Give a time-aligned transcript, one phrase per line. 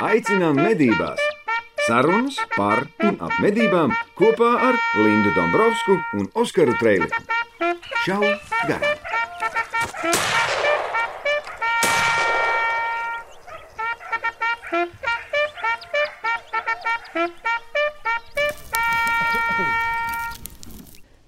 [0.00, 1.20] Aicinām medībās!
[1.84, 7.20] Sarunas par un ap medībām kopā ar Lindu Dombrovskiju un Oskaru Trēliņu.
[8.06, 8.22] Čau!
[8.64, 8.96] Garām!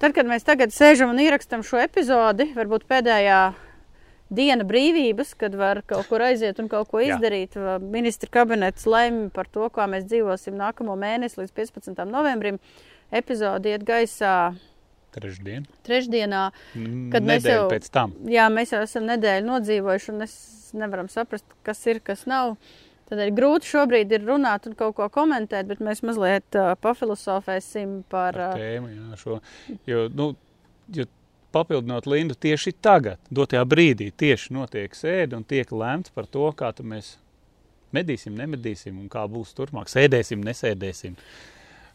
[0.00, 3.42] Tad, kad mēs tagad sēžam un ierakstām šo epizodi, varbūt pēdējā
[4.32, 7.14] diena brīvības, kad var kaut kur aiziet un kaut ko Jā.
[7.16, 12.04] izdarīt, va, ministra kabinets lemj par to, kā mēs dzīvosim nākamo mēnesi līdz 15.
[12.10, 12.58] novembrim.
[13.12, 14.54] Epizode iet gaisā
[15.12, 15.66] Trešdien.
[15.84, 16.46] trešdienā.
[16.72, 18.14] Kad Kad mēs Nedēļa jau- pēc tam.
[18.24, 22.56] Jā, mēs jau esam nedēļu nodzīvojuši, un es nevaram saprast, kas ir, kas nav.
[23.10, 28.38] Tādēļ grūti šobrīd ir runāt un kaut ko komentēt, bet mēs mazliet uh, pafilosofēsim par.
[28.40, 29.40] Ar Uh, tēmu, jā, šo,
[29.86, 30.30] jo, nu,
[30.96, 31.04] jo
[31.52, 36.72] papildinot Lindu, tieši tagad, dotajā brīdī, tieši notiek sēde un tiek lemts par to, kā
[36.82, 37.16] mēs
[37.94, 39.90] medīsim, nemedīsim un kā būs turpmāk.
[39.92, 41.16] Sēdēsim, nesēdēsim.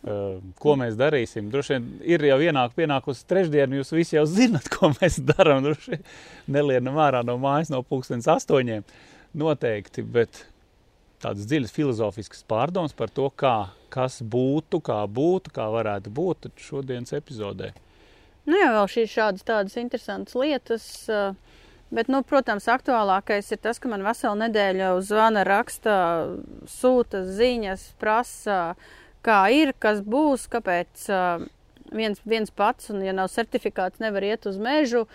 [0.08, 1.48] Uh, ko mēs darīsim?
[1.52, 5.66] Droši vien ir jau ienāk, pienākusi trešdiena, jūs visi jau zinat, ko mēs darām.
[5.66, 6.06] Droši vien
[6.60, 8.86] nelienam ārā no mājas no pulkstens astoņiem
[9.38, 10.46] noteikti, bet
[11.24, 17.18] tādas dziļas filozofiskas pārdomas par to, kā, kas būtu, kā būtu, kā varētu būt šodienas
[17.18, 17.74] epizodē.
[18.48, 20.88] Nu, jā, vēl šīs šādas tādas interesantas lietas.
[21.12, 21.36] uh,
[21.88, 25.94] Bet, nu, protams, aktuālākais ir tas, ka man veselu nedēļu zvana, raksta,
[26.68, 28.76] sūta ziņas, prasa,
[29.24, 31.46] kā ir, kas būs, kāpēc uh,
[31.96, 35.06] viens, viens pats, un, ja nav certifikāts, nevar iet uz mežu.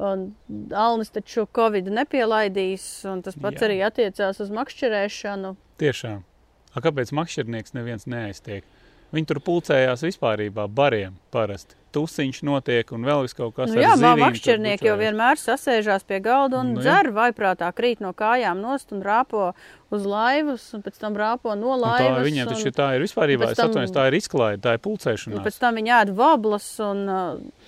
[0.00, 0.30] Un
[0.76, 3.60] Alnis taču Covid nepielaidīs, un tas pats.
[3.60, 3.68] Jā.
[3.68, 5.56] arī attiecās uz makšķerēšanu.
[5.80, 6.22] Tiešām.
[6.70, 8.64] A, kāpēc makšķernieks neviens neaiztiek?
[9.12, 11.79] Viņi tur pulcējās vispārībā bariem parasti.
[11.90, 16.74] Tusiņš notiek un vēl kaut kas Nu, jā, makšķernieki jau vienmēr sasēžās pie galda un
[16.76, 19.48] Nu, dzer vaiprātā krīt no kājām nost un rāpo
[19.90, 22.22] uz laivas, un pēc tam rāpo no Un tā, laivas.
[22.28, 25.42] viņiem un, taču tā ir vispārībā, es atvainojos, tā ir izklaide, tā ir un pulcēšanās.
[25.48, 27.66] pēc tam viņi ēd voblas un uh,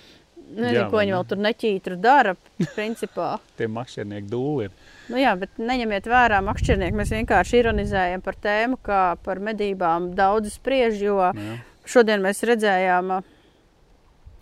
[0.53, 2.35] nezinu, Jā, ko viņi vēl tur neķītru dara,
[2.77, 3.29] principā.
[3.59, 4.73] Tie makšķernieki dūli ir.
[5.11, 6.95] Nu jā, bet neņemiet vērā makšķernieku.
[6.95, 11.57] Mēs vienkārši ironizējam par tēmu, kā par medībām daudz spriež, jo Nu, jā.
[11.91, 13.31] šodien mēs redzējām uh,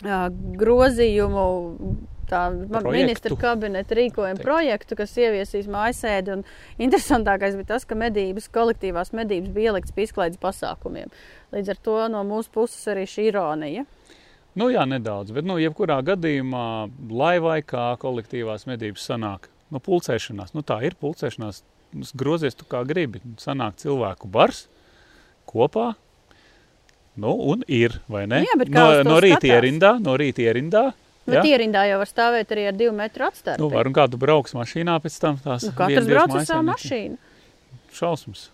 [0.02, 1.44] grozījumu.
[2.32, 2.46] Tā
[2.86, 4.46] ministra kabineta rīkojuma Teikt.
[4.46, 6.38] projektu, kas ieviesīs mājasēdi.
[6.38, 6.44] un
[6.80, 11.12] Interesantākais bija tas, ka medības, kolektīvās medības bija ieliktas pie izklaides pasākumiem.
[11.52, 13.84] Līdz ar to no mūsu puses arī šī ironija.
[14.56, 20.54] Nu, jā, nedaudz, bet, nu, jebkurā gadījumā, lai vai kā kolektīvās medības sanāk, nu, pulcēšanās,
[20.56, 24.64] nu, tā ir pulcēšanās, Nu, grozies tu kā gribi, sanāk cilvēku bars
[25.48, 25.92] kopā,
[27.16, 28.42] nu, un ir, vai ne?
[28.46, 29.56] Jā, bet kā no, no rīta skatās?
[29.56, 30.92] ierindā, no rīta ierindā,
[31.22, 31.52] Bet Jā.
[31.54, 33.62] ierindā jau var stāvēt arī ar divu metru atstarpi.
[33.62, 35.62] nu, var un kādu brauks mašīnā pēc tam tās.
[35.68, 37.18] nu, katrs brauc ar savu mašīnu.
[37.94, 38.48] Šausmas.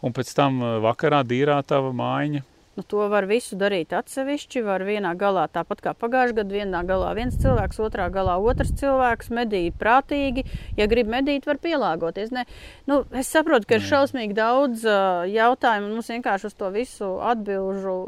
[0.00, 2.40] Un pēc tam uh, vakarā dīrā tava mājiņa.
[2.80, 4.62] Nu, to var visu darīt atsevišķi.
[4.64, 9.28] Var vienā galā, tāpat kā pagājušajā gadā, vienā galā viens cilvēks, otrā galā otrs cilvēks.
[9.36, 10.46] Medīt prātīgi.
[10.78, 12.30] Ja grib medīt, var pielāgoties.
[12.32, 12.46] Ne?
[12.88, 17.10] Nu, es saprotu, ka ir šausmīgi daudz uh, jautājumu, un mums vienkārši uz to visu
[17.20, 17.98] atbilžu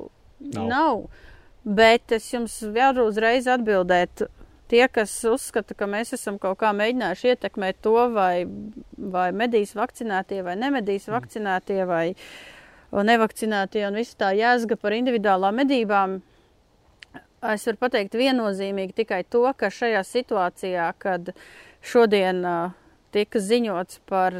[0.40, 0.56] Nav.
[0.56, 0.70] nav.
[0.72, 1.04] nav.
[1.62, 4.24] Bet es jums varu uzreiz atbildēt.
[4.72, 8.46] Tie, kas uzskata, ka mēs esam kaut kā mēģinājuši ietekmēt to, vai,
[8.96, 12.06] vai medīs vakcinētie vai nemedīs vakcinētie vai
[13.00, 16.20] nevakcinētie un viss tā jēzga par individuālām medībām.
[17.52, 21.32] Es varu pateikt viennozīmīgi tikai to, ka šajā situācijā, kad
[21.82, 22.44] šodien
[23.12, 24.36] tika ziņots par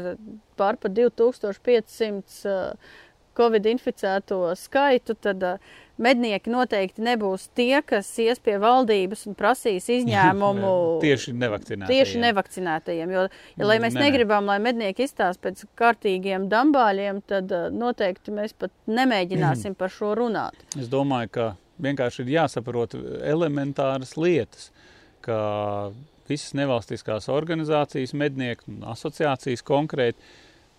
[0.57, 2.93] pār pa 2500 uh,
[3.37, 9.89] covid inficēto skaitu, tad uh, mednieki noteikti nebūs tie, kas ies pie valdības un prasīs
[9.97, 10.73] izņēmumu
[11.03, 11.89] Tieši nevakcinēti.
[11.91, 13.15] Tieši nevakcinētajiem.
[13.15, 14.07] Jo, ja, lai mēs nē.
[14.07, 20.13] negribam, lai mednieki izstāsta pēc kārtīgiem dambāļiem, tad uh, noteikti mēs pat nemēģināsim par šo
[20.19, 20.65] runāt.
[20.79, 21.51] Es domāju, ka
[21.83, 24.71] vienkārši ir jāsaprot elementāras lietas,
[25.25, 25.37] ka
[26.29, 30.31] visas nevalstiskās organizācijas, mednieku asociācijas konkrēti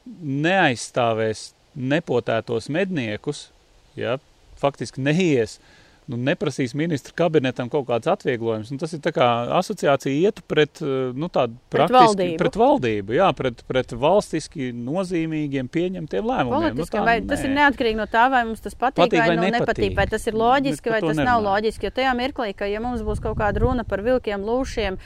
[0.04, 3.48] neaizstāvēs nepotētos medniekus,
[3.96, 4.18] ja,
[4.60, 5.58] faktiski neies,
[6.06, 8.68] nu, neprasīs ministra kabinetam kaut kāds atvieglojums.
[8.70, 9.24] Un tas ir tā kā
[9.56, 12.36] asociācija ietu pret, eh, nu, tādu Pret praktiski- valdību.
[12.38, 16.74] pret valdību, jā, pret, pret valstiski nozīmīgiem pieņemtiem lēmumiem.
[16.76, 17.56] Nu, tā vai tas ir nē.
[17.56, 19.64] neatkarīgi no tā, vai mums tas patīk, Patīk vai, vai nu, nepatīk.
[19.66, 21.48] nepatīk, vai tas ir loģiski, Bet vai tas nav nerunājam.
[21.48, 21.82] loģiski.
[21.84, 24.98] Jo tajā mirklī, ka ja mums būs kaut kāda runa par vilkiem, lūšiem,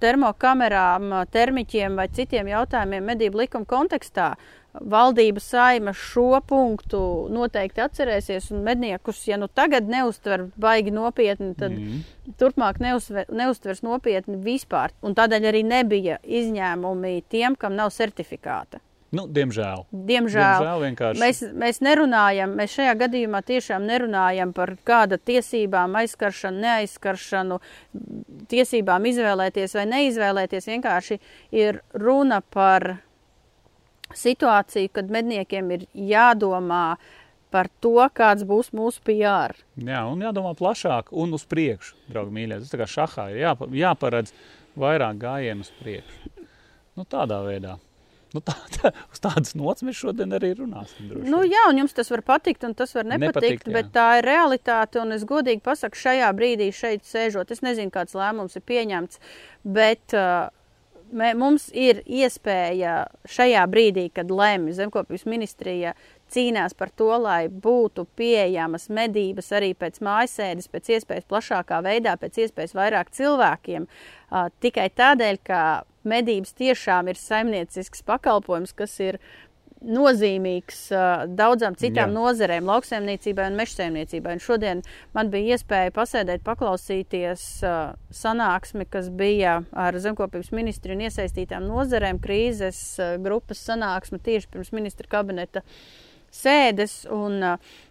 [0.00, 4.34] termokamerām, termiķiem vai citiem jautājumiem medību likuma kontekstā,
[4.80, 7.00] valdība saima šo punktu
[7.30, 12.02] noteikti atcerēsies, un medniekus, ja nu tagad neuztver baigi nopietni, tad Mm.
[12.38, 14.90] turpmāk neuzve, neuztvers nopietni vispār.
[15.02, 18.80] Un tādēļ arī nebija izņēmumi tiem, kam nav certifikāta.
[19.14, 19.84] Nu, diemžēl.
[19.92, 20.58] Diemžēl.
[20.58, 21.20] Diemžēl vienkārši.
[21.22, 27.60] Mēs, mēs nerunājam, mēs šajā gadījumā tiešām nerunājam par kāda tiesībām aizskaršanu, neaizskaršanu,
[28.50, 30.66] tiesībām izvēlēties vai neizvēlēties.
[30.66, 31.20] Vienkārši
[31.52, 32.96] ir runa par
[34.18, 36.96] situāciju, kad medniekiem ir jādomā
[37.54, 39.54] par to, kāds būs mūsu PR.
[39.78, 42.60] Jā, un jādomā plašāk un uz priekšu, draugi mīļie.
[42.64, 44.34] Tas tā kā šahā ir jāpa, jāparedz
[44.78, 46.32] vairāk gājienu uz priekšu.
[46.94, 47.76] Nu, tādā veidā.
[48.34, 51.06] Nu, tā, tā, uz tādas nots mēs šodien arī runāsim.
[51.06, 53.74] droši Nu, jā, un jums tas var patikt, un tas var nepatikt, Nepatikt, jā.
[53.76, 54.98] bet tā ir realitāte.
[55.02, 59.22] Un es godīgi pasaku, šajā brīdī šeit sēžot, es nezinu, kāds lēmums ir pieņemts,
[59.78, 60.50] bet uh,
[61.16, 65.94] mē, mums ir iespēja šajā brīdī, kad lemj zemkopības ministrija
[66.34, 72.42] cīnās par to, lai būtu pieejamas medības arī pēc mājasēdes, pēc iespējas plašākā veidā, pēc
[72.44, 73.88] iespējas vairāk cilvēkiem.
[74.64, 75.62] Tikai tādēļ, ka
[76.04, 79.20] medības tiešām ir saimniecisks pakalpojums, kas ir
[79.84, 82.14] nozīmīgs uh, daudzām citām Jā.
[82.14, 84.36] nozarēm, lauksaimniecībai un mežsaimniecībai.
[84.36, 84.82] Un šodien
[85.16, 92.20] man bija iespēja pasēdēt, paklausīties uh, sanāksmi, kas bija ar zemkopības ministru un iesaistītām nozarēm,
[92.24, 95.64] krīzes uh, grupas sanāksme tieši pirms ministra kabineta
[96.34, 97.04] sēdes.
[97.12, 97.82] Un, uh,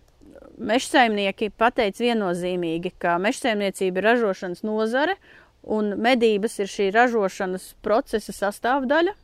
[0.53, 5.15] Mežsaimnieki pateica viennozīmīgi, ka mežsaimniecība ir ražošanas nozare
[5.63, 9.15] un medības ir šī ražošanas procesa sastāvdaļa.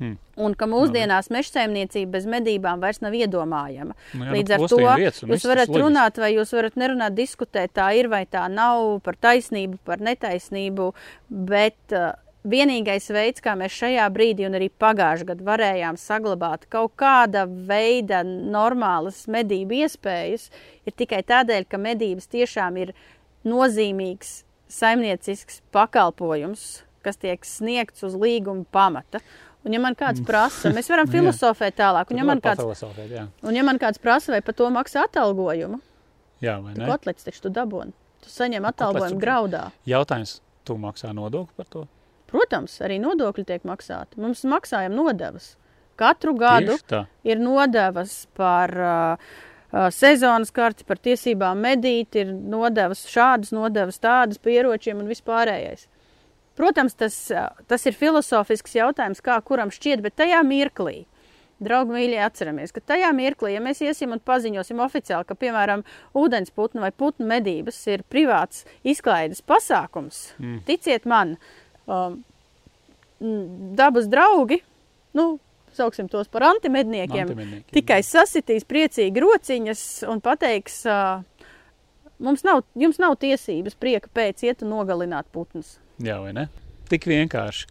[0.00, 0.14] Hmm.
[0.40, 3.92] Un ka mūsdienās mežsaimniecība bez medībām vairs nav iedomājama.
[4.16, 4.78] Nu, jā, Līdz nu, ar to
[5.26, 9.20] un jūs varat runāt, vai jūs varat nerunāt, diskutēt, tā ir vai tā nav, par
[9.20, 10.88] taisnību, par netaisnību,
[11.28, 12.14] bet uh,
[12.48, 18.22] vienīgais veids, kā mēs šajā brīdī un arī pagājušajā gadā varējām saglabāt kaut kāda veida
[18.24, 20.48] normālas medību iespējas,
[20.88, 22.94] ir tikai tādēļ, ka medības tiešām ir
[23.44, 29.20] nozīmīgs saimniecisks pakalpojums, kas tiek sniegts uz līguma pamata.
[29.64, 32.82] Un, ja man kāds prasa, mēs varam filozofēt tālāk, un ja, man kāds,
[33.44, 35.80] un ja man kāds prasa, vai par to maksā atalgojumu,
[36.40, 36.86] jā, vai ne?
[36.88, 37.92] kotlets taču tu dabūni.
[38.24, 39.66] Tu saņem atalgojumu tu- graudā.
[39.88, 41.84] Jautājums, tu maksā nodokli par to?
[42.30, 44.20] Protams, arī nodokļi tiek maksāti.
[44.22, 45.56] Mums maksājam nodevas.
[46.00, 46.76] Katru gadu
[47.26, 49.30] ir nodevas par uh,
[49.72, 55.88] uh, sezonas karti, par tiesībām medīt, ir nodevas šādas, nodevas tādas par ieročiem un vispārējais.
[56.60, 57.14] Protams, tas,
[57.70, 61.06] tas ir filozofisks jautājums, kā kuram šķiet, bet tajā mirklī,
[61.64, 65.86] draugi mīļie, atceramies, ka tajā mirklī, ja mēs iesim un paziņosim oficiāli, ka, piemēram,
[66.20, 70.60] ūdensputnu vai putnu medības ir privāts izklaides pasākums, mm.
[70.68, 71.38] ticiet man,
[71.88, 72.20] um,
[73.80, 74.60] dabas draugi,
[75.16, 75.30] nu,
[75.76, 78.08] sauksim tos par antimedniekiem, Antimedniekiem, tikai jā.
[78.20, 81.46] sasitīs priecīgi rociņas un pateiks, uh,
[82.20, 85.78] mums nav, jums nav tiesības prieka pēc iet un nogalināt putnus.
[86.00, 86.48] Jā, vai ne?
[86.90, 87.66] Tik vienkārši.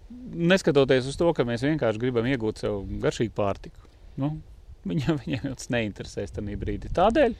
[0.50, 3.90] Neskatoties uz to, ka mēs vienkārši gribam iegūt sev garšīgu pārtiku.
[4.22, 4.36] Nu,
[4.88, 6.92] viņam, viņam tas neinteresēs tajā brīdī.
[6.96, 7.36] Tādēļ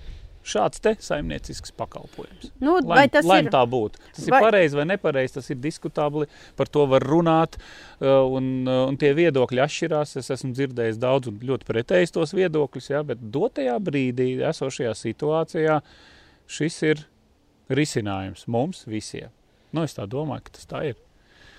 [0.50, 2.50] šāds te saimniecisks pakalpojums.
[2.64, 3.50] Nu, Lai, vai tas lai ir?
[3.54, 4.00] tā būtu.
[4.16, 6.28] Tas vai- ir pareizi vai nepareizi, tas ir diskutabli.
[6.58, 7.60] Par to var runāt,
[8.02, 10.16] uh, un, uh, un tie viedokļi atšķirās.
[10.24, 15.82] Es esmu dzirdējis daudz un ļoti pretējs tos viedokļus, jā, bet dotajā brīdī, esošajā situācijā,
[16.50, 17.06] šis ir
[17.70, 19.30] risinājums mums visiem.
[19.76, 20.98] Nu, es tā domāju, ka tas tā ir.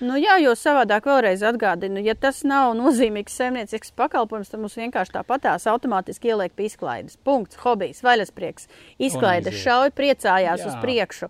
[0.01, 5.13] Nu, jā, jo savādāk vēlreiz atgādinu, ja tas nav nozīmīgs saimniecisks pakalpojums, tad mums vienkārši
[5.19, 7.19] tāpatās automātiski ieliek pie izklaides.
[7.21, 9.67] Punkts, hobijs, vaļasprieks, izklaides, aiziet.
[9.67, 10.71] šauj, priecājās Jā.
[10.73, 11.29] uz priekšu.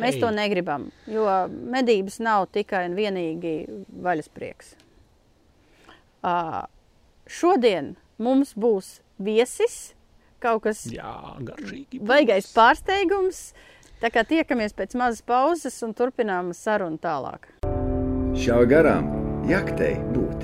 [0.00, 0.22] Mēs Hei.
[0.24, 1.26] to negribam, jo
[1.76, 3.52] medības nav tikai un vienīgi
[4.02, 4.72] vaļasprieks.
[6.26, 6.64] Uh,
[7.30, 9.92] šodien mums būs viesis,
[10.42, 12.00] kaut kas Jā, garšīgi.
[12.02, 13.52] baigais pārsteigums.
[13.96, 17.46] Tā kā tiekamies pēc mazas pauzes un turpinām sarunu tālāk.
[18.36, 19.06] Šauj garām,
[19.48, 20.42] jaktei būt.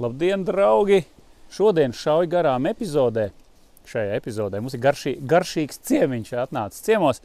[0.00, 1.02] Labdien, draugi!
[1.52, 3.28] Šodien šauj garām epizodē.
[3.84, 7.20] Šajā epizodē mums ir garšī, garšīgs ciemiņš atnācis ciemos.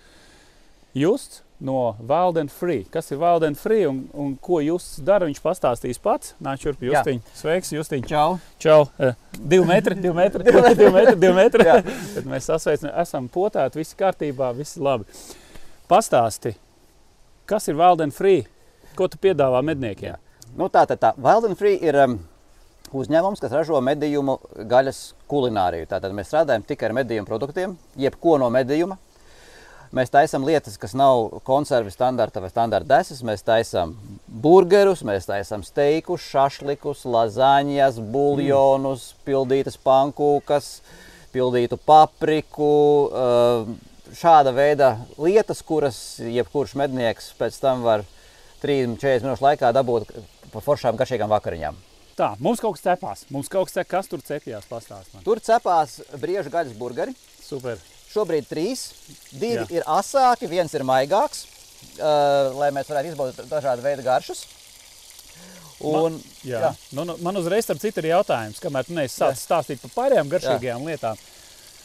[0.98, 2.86] Justs no Wild and Free.
[2.90, 5.28] Kas ir Wild and Free un, un ko jūs dara?
[5.28, 6.34] Viņš pastāstīs pats.
[6.42, 7.02] Nāc, šurp, Jā.
[7.02, 7.20] Justiņ.
[7.36, 8.06] Sveiks, Justiņ.
[8.08, 8.38] Čau!
[8.64, 8.80] Čau!
[8.98, 11.68] Eh, Divi metri, divi metri, divi metri, divi metri.
[11.70, 11.76] Jā.
[12.16, 15.06] Bet mēs sasveicam, esam potēti, viss kārtībā, viss labi.
[15.92, 16.56] Pastāsti,
[17.50, 18.46] kas ir Wild and Free?
[18.98, 20.18] Ko tu piedāvā medniekiem?
[20.58, 22.16] Nu, tā tad tā Wild and Free ir um,
[22.96, 25.92] uzņēmums, kas ražo medījumu gaļas kulināriju.
[25.92, 28.98] Tātad mēs strādājam tikai ar medījumu produktiem, jebko no medījuma.
[29.96, 33.24] Mēs taisām lietas, kas nav konservi standarta vai standarta desas.
[33.26, 33.96] Mēs taisām
[34.30, 40.70] burgerus, mēs taisām steikus, šašlikus, lazaņas, buljonus, pildītas pankūkas,
[41.34, 42.72] pildītu papriku.
[43.10, 43.76] uh,
[44.20, 48.06] Šāda veida lietas, kuras jebkurš mednieks pēc tam var
[48.64, 50.10] 30-40 minūšu laikā dabūt
[50.54, 51.78] par foršām garšīgām vakariņām.
[52.18, 53.22] Tā, mums kaut kas cepās.
[53.30, 55.24] Mums kaut kas cepās, kas tur cepjās, pastāst man.
[55.26, 57.14] Tur cepās briežu gaļas burgeri.
[57.46, 57.80] Super.
[58.10, 58.90] Šobrīd trīs.
[59.32, 59.68] Divi Jā.
[59.80, 61.46] Ir asāki, viens ir maigāks,
[62.00, 64.46] uh, lai mēs varētu izbaudīt dažādu veidu garšas.
[65.80, 66.60] Un, Jā.
[66.60, 66.72] Jā.
[66.92, 70.32] Nu, nu, man uzreiz ar citu ir jautājums, kamēr tu neesi sācis stāstīt par pārējām
[70.32, 70.94] garšīgajām Jā.
[70.94, 71.20] lietām.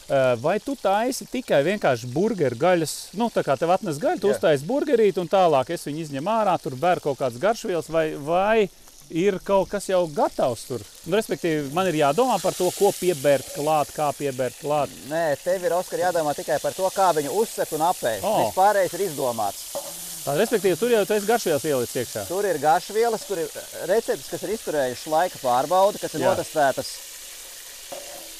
[0.05, 4.29] Uh, Vai tu taisi tikai vienkārši burgeru gaļas, nu, tā kā tev atnes gaļu, tu
[4.29, 8.67] uztaisi burgerīti un tālāk es viņu izņemu ārā, tur bēr kaut kādas garšvielas, vai, vai
[9.09, 10.83] ir kaut kas jau gatavs tur?
[11.05, 14.93] Nu, respektīvi, man ir jādomā par to, ko piebērt klāt, kā piebērt klāt.
[15.11, 18.25] Nē, tev ir Oskar jādomā tikai par to, kā viņu uzsekt un apēst.
[18.25, 18.43] Oh.
[18.43, 19.65] Viss pārējais ir izdomāts.
[20.25, 22.27] Tā, respektīvi, tur jau esi garšvielas ielicis iekšā.
[22.29, 26.31] Tur ir garšvielas, tur ir receptes, kas ir izturējušas laika pārbaudi, kas ir Jā.
[26.31, 26.95] notestētas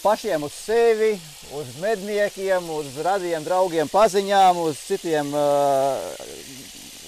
[0.06, 1.16] pašiem uz sevi,
[1.58, 6.04] uz medniekiem, uz radiem draugiem, paziņām, uz citiem uh,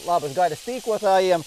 [0.08, 1.46] labas gaļas tīkotājiem.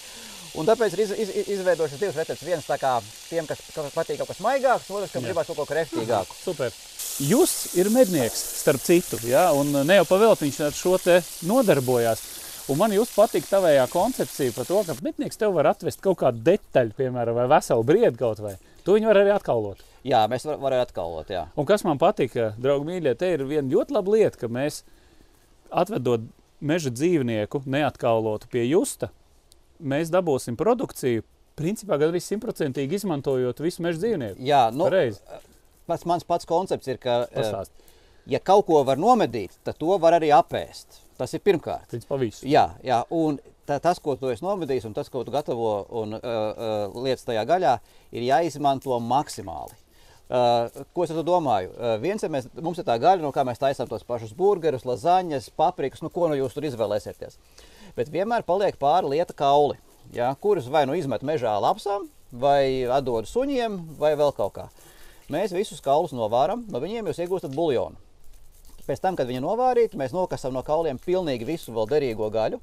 [0.59, 2.43] Un tāpēc ir iz, iz, izveidojušas divas receptes.
[2.43, 2.97] Viens tā kā
[3.29, 6.35] tiem, kas ka patīk kaut kas maigāks, otrs, kam gribās kaut ko kreftīgāku.
[6.43, 6.75] Super.
[7.21, 9.49] Jūs ir mednieks, starp citu, ja?
[9.55, 12.23] un ne jau pavēlēt viņš ar šo te nodarbojās.
[12.71, 16.43] Un man jūs patīk tavējā koncepcija par to, ka mednieks tev var atvest kaut kādu
[16.45, 18.55] detaļu, piemēram, vai veselu briedu kaut vai.
[18.85, 19.81] To viņi var arī atkalot.
[20.07, 21.29] Jā, mēs var, varam atkalot.
[21.29, 21.45] Jā.
[21.59, 24.81] Un kas man patika, draugi mīļie, te ir viena ļoti laba lieta, ka mēs
[25.69, 26.25] atvedot
[26.61, 29.11] meža dzīvnieku neatkaulotu pie justa,
[29.81, 31.25] mēs dabūsim produkciju,
[31.59, 34.41] principā gandrīz simtprocentīgi izmantojot visu meža dzīvnieku.
[34.45, 35.21] Jā, nu, Pareizi.
[35.89, 37.71] pats, mans pats koncepts ir, ka, eh, Pastāst.
[38.25, 41.01] ja kaut ko var nomedīt, tad to var arī apēst.
[41.17, 41.89] Tas ir pirmkārt.
[41.91, 42.47] Principā visu.
[42.49, 46.15] Jā, jā un tā, tas, ko tu esi nomedījis, un tas, ko tu gatavo un
[46.17, 47.77] uh, uh, lietas tajā gaļā,
[48.11, 49.77] ir jāizmanto maksimāli.
[50.31, 51.73] Uh, ko es domāju?
[51.75, 54.85] Uh, viens ir, mēs, mums ir tā gaļa, no kā mēs taisām tos pašus burgerus,
[54.87, 57.35] lazaņas, paprikas, nu, ko nu jūs tur izvēlēsieties.
[57.97, 59.77] Bet vienmēr paliek pāri lieta kauli,
[60.15, 64.67] ja, kurus vai nu izmet mežā lapsām, vai atdod suņiem, vai vēl kaut kā.
[65.31, 67.99] Mēs visus kaulus novāram, no viņiem jūs iegūstat buļļonu.
[68.87, 72.57] Pēc tam, kad viņi novārīti, mēs nokasām no kauliem pilnīgi visu vēl derīgo gaļu.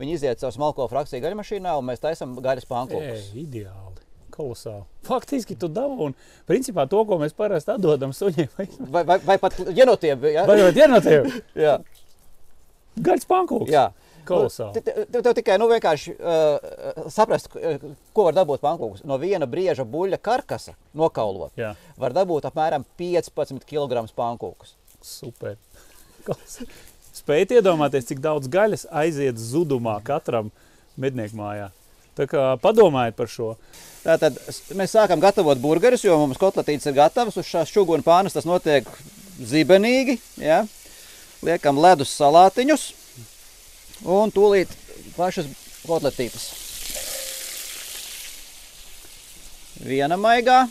[0.00, 3.28] Viņi iziet caur smalko frakciju gaļmašīnā, un mēs taisām gaļas pankūkus.
[3.38, 4.00] Ideāli.
[4.32, 4.82] Kolosāli.
[5.04, 6.14] Faktiski tu dabūji,
[6.48, 8.66] principā to, ko mēs parasti atdodam suņiem, vai,
[9.04, 10.24] Vai, vai, pat ģenotiem?
[10.32, 10.46] Ja?
[10.48, 11.28] vai jau dienotiem,
[11.66, 11.74] Jā,
[12.96, 13.70] gaļas pankūks.
[13.72, 13.90] jā.
[14.28, 14.74] Kolosāli.
[14.74, 17.82] Nu, te- te- Tev tikai nu, vienkārši uh, saprast, uh,
[18.14, 19.02] ko var dabūt pankūkus.
[19.08, 24.76] No viena brieža buļļa karkasa nokaulot, Jā, var dabūt apmēram 15 kg pankūkus.
[25.02, 25.56] super.
[27.12, 30.48] Spējat iedomāties, cik daudz gaļas aiziet zudumā katram
[30.96, 31.70] mednieku mājā.
[32.16, 33.50] Tā kā padomājiet par šo.
[34.04, 34.36] Tātad
[34.76, 37.36] mēs sākam gatavot burgerus, jo mums kotletītes ir gatavas.
[37.40, 38.88] Uz šās čūnu pānas tas notiek
[39.40, 40.18] zibenīgi.
[40.40, 40.62] Ja?
[41.44, 42.88] Liekam ledus salātiņus
[44.04, 44.72] un tūlīt
[45.16, 45.48] pašas
[45.86, 46.50] kotletītes.
[49.82, 50.62] Viena maigā,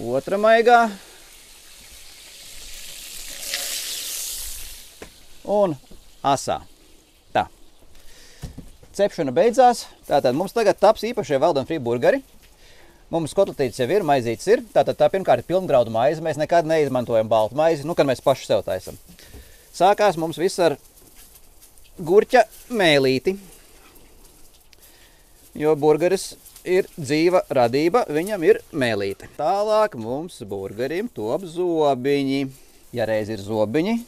[0.00, 0.86] otra maigā
[5.44, 5.76] un
[6.24, 6.60] asā.
[7.34, 7.46] Tā.
[8.96, 9.86] Cepšana beidzās.
[10.08, 12.22] Tātad mums tagad taps īpašie Valdenfrī burgeri.
[13.12, 14.62] Mums kotletītes jau ir, maizītes ir.
[14.72, 16.22] Tātad tā pirmkārt ir pilngraudu maize.
[16.24, 18.96] Mēs nekad neizmantojam baltu maizi, nu, kad mēs paši sev taisam.
[19.76, 20.78] Sākās mums viss ar
[22.00, 23.34] gurķa mēlīti.
[25.60, 26.30] Jo burgeris
[26.64, 29.28] ir dzīva radība, viņam ir mēlīte.
[29.36, 32.46] Tālāk mums burgerim top zobiņi.
[32.96, 33.98] Ja reiz ir zobiņi,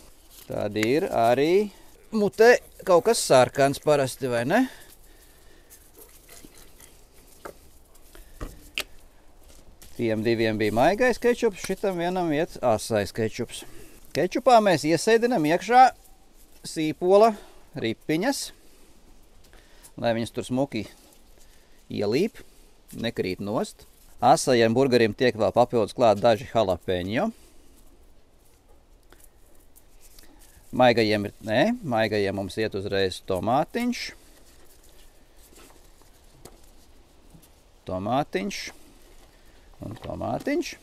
[0.49, 1.69] tad ir arī
[2.17, 2.55] mutē
[2.89, 4.65] kaut kas sarkans parasti, vai ne?
[9.95, 13.61] Tiem diviem bija maigais kečups, šitam vienam iet asais kečups.
[14.11, 15.85] Kečupā mēs iesēdinam iekšā
[16.67, 17.29] sīpola
[17.79, 18.41] ripiņas,
[20.03, 20.83] lai viņas tur smuki
[21.87, 22.43] ielīp,
[22.99, 23.87] nekrīt nost.
[24.19, 27.31] Asajiem burgeriem tiek vēl papildus klāt daži jalapeņo.
[30.75, 34.09] Maigajiem ir, nē, maigajiem mums iet uzreiz tomātiņš.
[37.87, 38.65] Tomātiņš
[39.83, 40.75] un tomātiņš.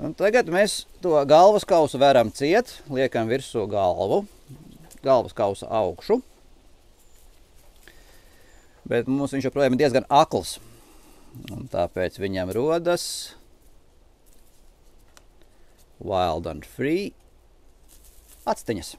[0.00, 4.22] Un tagad mēs to galvas kausu veram ciet, liekam virsū galvu,
[5.04, 6.20] galvas kausa augšu.
[8.88, 10.56] Bet mums viņš joprojām ir diezgan akls.
[11.52, 13.04] Un tāpēc viņam rodas
[16.00, 17.12] wild and free
[18.48, 18.96] atsteņas.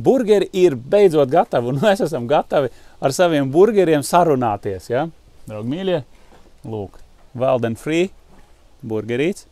[0.00, 4.90] Burgeri ir beidzot gatavi, un mēs esam gatavi ar saviem burgeriem sarunāties.
[4.90, 5.06] Ja?
[5.50, 5.96] Draugi, mīļie,
[6.70, 7.00] lūk,
[7.34, 8.12] Valden Free
[8.86, 9.48] burgerīts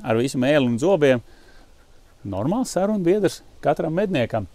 [0.00, 1.20] ar visu mēlu un zobiem.
[2.24, 4.46] Normāls sarunu biedrs katram medniekam.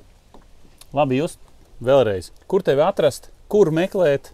[0.97, 1.37] Labi, jūs
[1.77, 2.31] vēlreiz.
[2.49, 4.31] Kur tevi atrast, kur meklēt,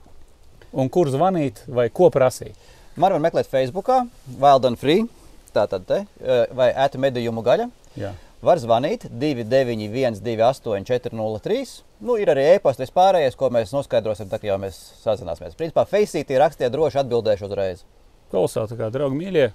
[0.71, 2.55] un kur zvanīt, vai ko prasīt?
[2.95, 3.91] Man var meklēt Facebook,
[4.39, 5.09] Wild and Free,
[5.51, 7.67] tātad te, eh, vai ēta medījumu gaļa.
[7.99, 8.13] Jā.
[8.37, 11.61] Var zvanīt 291, 28, 403.
[12.05, 15.57] Nu, ir arī e-pasta vispārējais, ko mēs noskaidrosim, tad, jau mēs sazināsimies.
[15.57, 17.81] Principā, Faceitī rakstiet droši atbildēšu uzreiz.
[18.29, 18.43] Tā
[18.77, 19.47] kā draugi mīļie,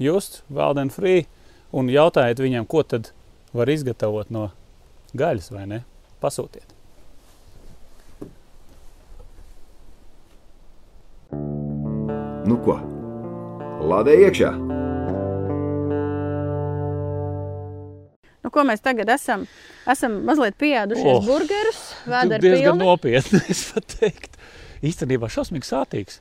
[0.00, 1.26] just Valden Free
[1.76, 3.10] un jautājiet viņam, ko tad
[3.52, 4.48] var izgatavot no
[5.16, 5.82] gaļas vai ne?
[6.22, 6.72] Pasūtiet.
[12.46, 12.78] Nu ko?
[13.84, 14.65] Lādē iekšā!
[18.46, 19.42] Nu, ko mēs tagad esam?
[19.90, 22.86] Esam mazliet pieēdušies Oh, burgerus, Tu vēderi diezgan pilni.
[22.86, 24.38] nopietni, es pat teiktu.
[24.86, 26.20] Īstenībā šausmīgi sātīgs.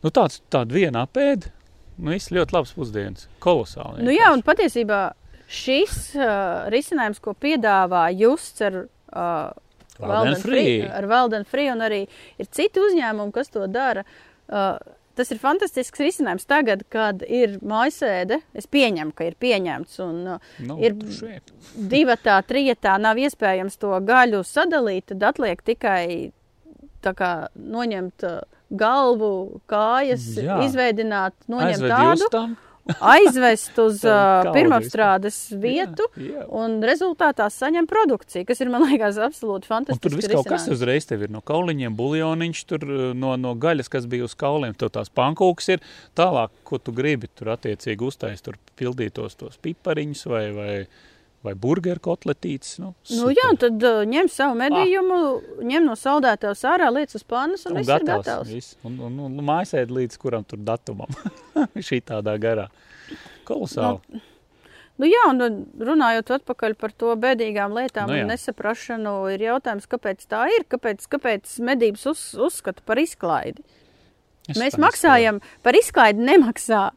[0.00, 1.50] Nu, tāds tāda viena apēda,
[1.98, 3.26] nu, viss ļoti labs pusdienas.
[3.44, 4.00] Kolosāli.
[4.06, 5.02] Nu, jā, un patiesībā
[5.50, 9.50] šis uh, risinājums, ko piedāvā Justs ar uh,
[9.98, 10.78] Wild and Free.
[10.86, 12.04] ar Valden Free, un arī
[12.38, 14.04] ir citi uzņēmumi, kas to dara.
[14.48, 14.76] Uh,
[15.18, 18.40] tas ir fantastisks risinājums tagad, kad ir mājasēde.
[18.58, 21.52] Es pieņemu, ka ir pieņemts, un uh, nu, ir šeit.
[21.94, 26.30] divatā, trijatā nav iespējams to gaļu sadalīt, tad atliek tikai
[27.04, 30.58] tā kā noņemt uh, galvu, kājas, Jā.
[30.66, 32.56] izveidināt, noņemt Aizved tādu, jūs tam.
[32.96, 36.06] Aizvest uz uh, pirmapstrādes vietu.
[36.16, 36.46] Jā, jā.
[36.60, 40.14] Un rezultātā saņem produkciju, kas ir, man liekas, absolūti Un tur fantastiski.
[40.16, 42.86] viss kaut kas uzreiz tev ir no kauliņiem, buļļoniņš, tur
[43.18, 44.76] no, no gaļas, kas bija uz kauliem.
[44.78, 45.84] Tur tās pankūkas ir
[46.18, 47.30] tālāk, ko tu gribi.
[47.38, 50.72] Tur attiecīgi uztaisīt, tur pildītos tos pipariņus vai, vai,
[51.46, 52.78] vai burgeru kotletītes.
[52.82, 55.18] Nu, Nu, jā, un tad uh, ņem savu medījumu,
[55.68, 58.50] ņem no saldētājs ārā, liec uz pannas un, un viss ir gatavs.
[58.50, 58.78] Viss.
[58.86, 61.12] Un, un, un mājasēd līdz kuram tur datumam.
[61.88, 62.66] Šī tādā garā.
[63.48, 64.20] Kolosāli.
[64.98, 68.26] Nu, jā, un un runājot atpakaļ par to bēdīgām lietām Nu, nu, jā.
[68.26, 73.62] un nesaprašanu, ir jautājums, kāpēc tā ir, kāpēc, kāpēc medības uz, uzskata par izklaidi.
[74.48, 76.88] Es Mēs maksājam par izklaidi, nemaksā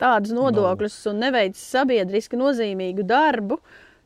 [0.00, 3.58] tādus nodokļus un neveic sabiedriski nozīmīgu darbu.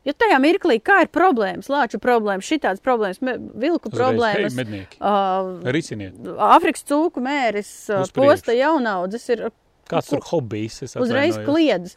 [0.03, 3.21] Jo tajā mirklī, kā ir problēmas, lāču problēmas, šitādas problēmas,
[3.55, 6.17] vilku Uzreiz, problēmas, hei, uh, Risiniet.
[6.43, 9.45] Afrikas cūku mēris, uh, posta jaunaudzes ir
[9.87, 10.81] Kāds Ko- tur hobijs?
[10.99, 11.95] Uzreiz kliedz.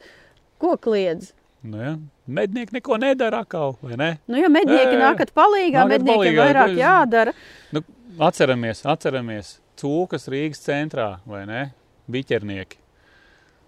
[0.59, 1.33] Ko kliedz?
[1.67, 1.97] Nu, ja.
[2.27, 4.09] Mednieki neko nedara atkal, vai ne?
[4.31, 7.35] Nu, ja mednieki nākat palīgā, Nākat medniekiem palīgā, vairāk es- jādara.
[7.75, 7.83] Nu,
[8.19, 11.63] atceramies, atceramies, cūkas Rīgas centrā, vai ne?
[12.11, 12.79] Biķernieki.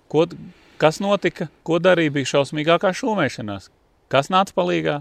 [0.08, 0.24] Ko,
[0.80, 1.48] kas notika?
[1.66, 2.14] Ko darīja?
[2.14, 3.70] Bija šausmīgākā šūmēšanās.
[4.12, 5.00] Kas nāca palīgā?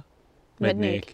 [0.63, 1.13] Mednieki.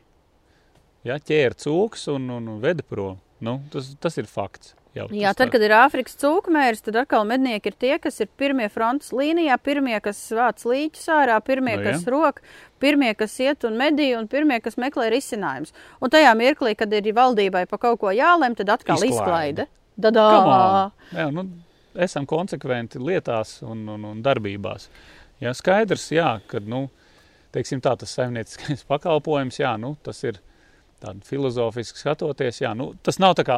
[1.04, 3.20] Jā, ķēra cūkas un, un, un veda prom.
[3.44, 4.72] Nu, tas, tas ir fakts.
[4.94, 8.68] Jau, Jā, tad, kad ir Āfrikas cūkmērs, tad atkal mednieki ir tie, kas ir pirmie
[8.70, 11.96] frontes līnijā, pirmie, kas vāc līķus ārā, pirmie, Nu, jā.
[11.96, 12.44] kas rok,
[12.80, 15.74] pirmie, kas iet un medī, un pirmie, kas meklē risinājumus.
[15.98, 19.66] Un tajā mirklī, kad ir valdībai pa kaut ko jālem, tad atkal Izklaide.
[19.66, 19.68] izklaide.
[19.98, 20.28] Dadā!
[21.18, 21.48] Jā, nu,
[21.96, 24.90] esam konsekventi lietās un, un, un darbībās.
[25.44, 26.88] Jā, skaidrs, jā, ka nu,
[27.54, 30.40] tā, tas saimnieciskais pakalpojums, jā, nu, tas ir
[31.04, 32.62] tāda filozofiski skatoties.
[32.64, 33.58] Jā, nu, tas nav tā kā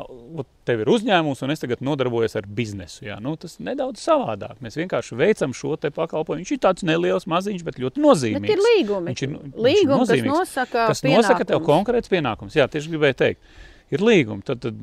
[0.65, 3.04] tev ir uzņēmums un es tagad nodarbojos ar biznesu.
[3.06, 4.58] Jā, nu, tas nedaudz savādāk.
[4.65, 6.41] Mēs vienkārši veicam šo te pakalpojumu.
[6.41, 8.48] Viņš ir tāds neliels, maziņš, bet ļoti nozīmīgs.
[8.48, 9.13] Bet ir līgumi.
[9.13, 12.58] Viņš ir, nu, viņš ir Līgumi, kas nozīmīgs nosaka, kas nosaka tev konkrēts pienākums.
[12.58, 13.58] Jā, tieši gribēju teikt,
[13.93, 14.45] ir līgumi.
[14.50, 14.82] Tad, tad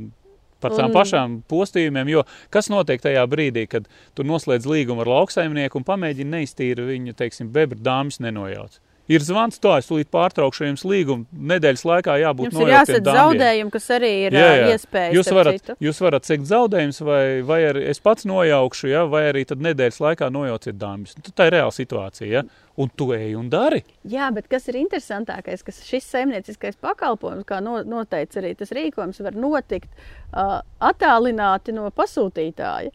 [0.62, 5.12] par tām Un- pašām postījumiem, jo kas notiek tajā brīdī, kad tu noslēdz līgumu ar
[5.16, 8.80] lauksaimnieku un pamēģini neiztīri viņa, teiksim, bebra dāmas nenojauc.
[9.12, 11.26] Ir zvans, tā es tūlīt pārtraukšu jums līgumu.
[11.52, 15.16] Nedēļas laikā jābūt Jums ir jāsadz zaudējumi, kas arī ir Jā, jā, iespējas.
[15.18, 15.76] Jūs varat, citu.
[15.84, 20.00] jūs varat sekt zaudējumus, vai, vai arī es pats nojaukšu, ja, vai arī tad nedēļas
[20.06, 21.16] laikā nojauciet dāmas.
[21.18, 22.30] Nu, Tā ir reāla situācija.
[22.30, 22.44] Ja?
[22.80, 23.82] Un tu ej un dari.
[24.08, 29.20] Jā, bet kas ir interesantākais, ka šis saimnieciskais pakalpojums, kā no, noteica arī tas rīkojums,
[29.26, 32.94] var notikt uh, attālināti no pasūtītāja.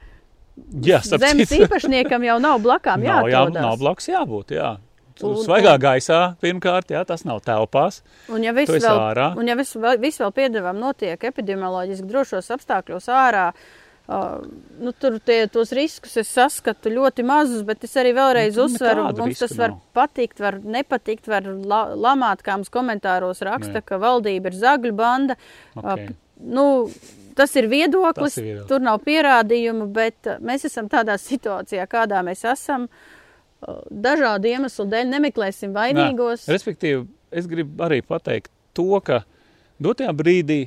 [0.82, 4.56] Jā, Zemes īpašniekam jau nav blakām Nav, jā, nav blakus jābūt.
[4.58, 4.71] Jā.
[5.23, 8.01] Un- Un, Svaigā gaisā, pirmkārt, jā, tas nav telpās.
[8.30, 9.32] Un ja viss vēl, ārā.
[9.38, 13.47] un ja viss vēl, viss vēl piedevām notiek epidemioloģiski drošos apstākļos ārā,
[14.10, 14.38] uh,
[14.80, 19.08] nu, tur tie, tos riskus es saskatu ļoti mazus, bet es arī vēlreiz Nu, uzsveru,
[19.17, 19.82] mums tas var nav.
[19.97, 23.86] patikt, var nepatikt, var la, lamāt, kā mums komentāros raksta, Nē.
[23.86, 25.36] ka valdība ir zagļu banda.
[25.75, 26.08] Okay.
[26.12, 26.13] Uh,
[26.45, 26.67] nu,
[27.36, 28.67] tas ir viedoklis, Tas ir viedoklis.
[28.69, 32.84] tur nav pierādījumu, bet mēs esam tādā situācijā, kādā mēs esam.
[32.84, 33.13] Uh,
[33.89, 36.46] Dažādu iemeslu dēļ nemeklēsim vainīgos.
[36.46, 39.24] Nē, respektīvi, es gribu arī pateikt to, ka
[39.82, 40.60] dotajā brīdī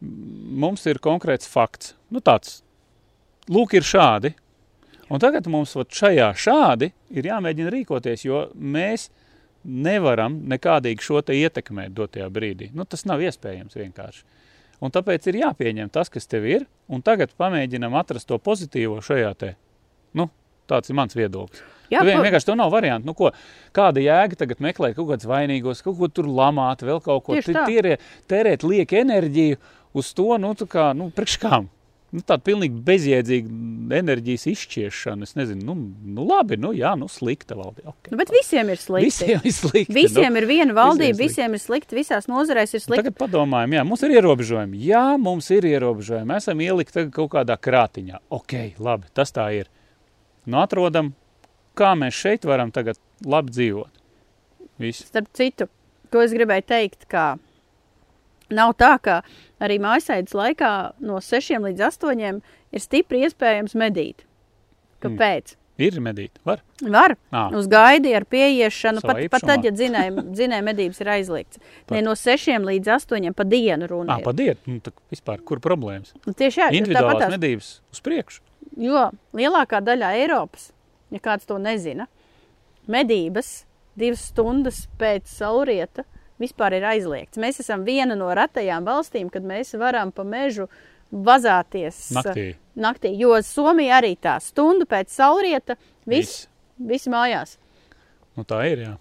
[0.00, 1.94] mums ir konkrēts fakts.
[2.10, 2.60] Nu, tāds,
[3.50, 4.34] lūk, ir šādi.
[5.10, 9.08] Un tagad mums šajā šādi ir jāmēģina rīkoties, jo mēs
[9.64, 12.70] nevaram nekādīgi šo te ietekmēt dotajā brīdī.
[12.74, 14.22] Nu, tas nav iespējams vienkārši.
[14.80, 19.34] Un tāpēc ir jāpieņem tas, kas tev ir, un tagad pamēģinam atrast to pozitīvo šajā
[19.36, 19.50] te.
[20.16, 20.30] Nu,
[20.70, 21.60] tāds ir mans viedoklis.
[21.90, 23.10] Jā, vien, vienkārši tev nav variantu.
[23.10, 23.32] Nu, ko,
[23.76, 27.56] kāda jēga tagad meklēt kaut kādus vainīgos, kaut ko tur lamāt, vēl kaut ko Tieši
[27.56, 27.66] tā.
[27.66, 29.58] tērēt, tērēt lieku enerģiju
[29.98, 31.68] uz to, nu, tā kā, nu, priekš kām.
[32.10, 35.28] Nu, tāda pilnīgi bezjēdzīga enerģijas izšķiešana.
[35.28, 35.74] Es nezinu, nu,
[36.16, 37.92] nu labi, nu, jā, nu, slikta valdība.
[37.92, 38.10] Okay.
[38.10, 39.06] Nu, bet visiem ir slikti.
[39.06, 39.94] Visiem ir slikti.
[39.94, 43.04] Visiem ir viena valdība, visiem ir slikti, visās nozarēs ir Nu, slikti.
[43.04, 44.82] Tagad padomājam, jā, mums ir ierobežojumi.
[44.88, 46.34] Jā, mums ir ierobežojumi.
[46.42, 48.24] Esam ielikti kaut kādā krātiņā.
[48.40, 49.70] Ok, labi, tas tā ir.
[50.50, 51.12] Nu, atrodam,
[51.78, 53.92] kā mēs šeit varam tagad labi dzīvot.
[54.80, 55.04] Viss.
[55.10, 55.68] Starp citu,
[56.12, 57.34] ko es gribēju teikt, ka
[58.50, 59.20] nav tā, ka
[59.62, 60.70] arī mājasaidas laikā
[61.04, 62.40] no 6 līdz 8
[62.72, 64.24] ir stipri iespējams medīt.
[65.04, 65.54] Kāpēc?
[65.80, 66.60] Ir medīt, var.
[66.84, 67.14] Var.
[67.32, 67.46] Ā.
[67.56, 71.60] Uz gaidi ar pieiešanu, Savā pat, pat tad, ja dzinēja, dzinēja medības ir aizliegts.
[71.94, 74.18] Ne no 6 līdz 8 pa dienu runā.
[74.24, 76.12] padiet, nu, tā vispār, kur problēmas?
[76.28, 78.44] Tieši jā, Individuālās tāpatās- medības uz priekšu.
[78.76, 79.06] Jo
[79.36, 80.68] lielākā daļa Eiropas,
[81.10, 82.06] ja kāds to nezina,
[82.90, 83.64] medības
[83.98, 86.04] divas stundas pēc saulrieta
[86.40, 87.40] vispār ir aizliegts.
[87.40, 90.68] Mēs esam viena no retajām valstīm, kad mēs varam pa mežu
[91.10, 92.46] vazāties Naktī.
[92.78, 95.76] naktī jo Somija arī tā stundu pēc saulrieta
[96.08, 96.46] viss,
[96.78, 97.58] viss mājās.
[98.38, 98.94] Nu, tā ir, jā.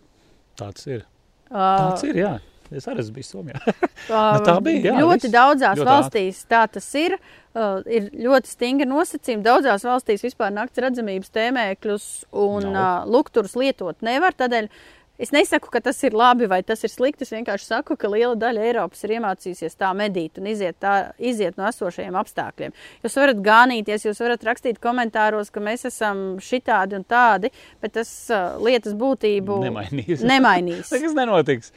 [0.60, 1.06] Tāds ir.
[1.50, 2.34] Uh, Tāds ir, jā.
[2.76, 3.60] Es arī esmu bijis Somijā.
[3.66, 5.34] Uh, Nu, tā bija, jā, ļoti viss.
[5.34, 7.18] daudzās Ļoti valstīs tā tas ir.
[7.58, 9.42] Uh, ir ļoti stingri nosacījumi.
[9.44, 12.06] Daudzās valstīs vispār nakts redzamības tēmēkļus
[12.38, 12.78] un Nav.
[12.78, 14.38] uh, lukturus lietot nevar.
[14.38, 14.70] Tādēļ
[15.20, 17.26] es nesaku, ka tas ir labi vai tas ir slikti.
[17.28, 21.60] Es vienkārši saku, ka liela daļa Eiropas ir iemācījusies tā medīt un iziet, tā, iziet
[21.60, 22.76] no esošajiem apstākļiem.
[23.04, 27.52] Jūs varat gānīties, jūs varat rakstīt komentāros, ka mēs esam šitādi un tādi,
[27.84, 30.24] bet tas uh, lietas būtību Nemainīs.
[30.26, 30.90] nemainīs.
[30.96, 31.74] Nekas nenotiks.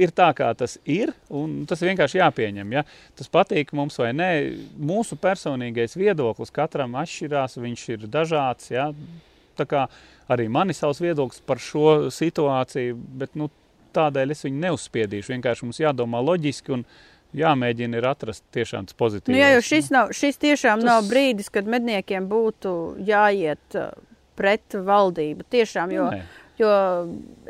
[0.00, 2.78] Ir tā, kā tas ir, un tas vienkārši jāpieņem.
[2.78, 2.86] Ja?
[3.18, 4.30] Tas patīk mums vai nē.
[4.78, 8.70] Mūsu personīgais viedoklis katram atšķirās, viņš ir dažāds.
[8.72, 8.90] Ja?
[10.32, 13.50] Arī man ir savs viedoklis par šo situāciju, bet nu,
[13.94, 15.34] tādēļ es viņu neuzspiedīšu.
[15.34, 16.86] Vienkārši mums jādomā loģiski un
[17.34, 19.34] jāmēģina ir atrast tiešām tas pozitīvs.
[19.34, 20.86] Nu, jā, jo šis, nav, šis tiešām tas...
[20.86, 23.92] Tas- nav brīdis, kad medniekiem būtu jāiet uh,
[24.38, 25.46] pret valdību.
[25.54, 26.22] Tiešām, jo, Nē.
[26.60, 26.70] Jo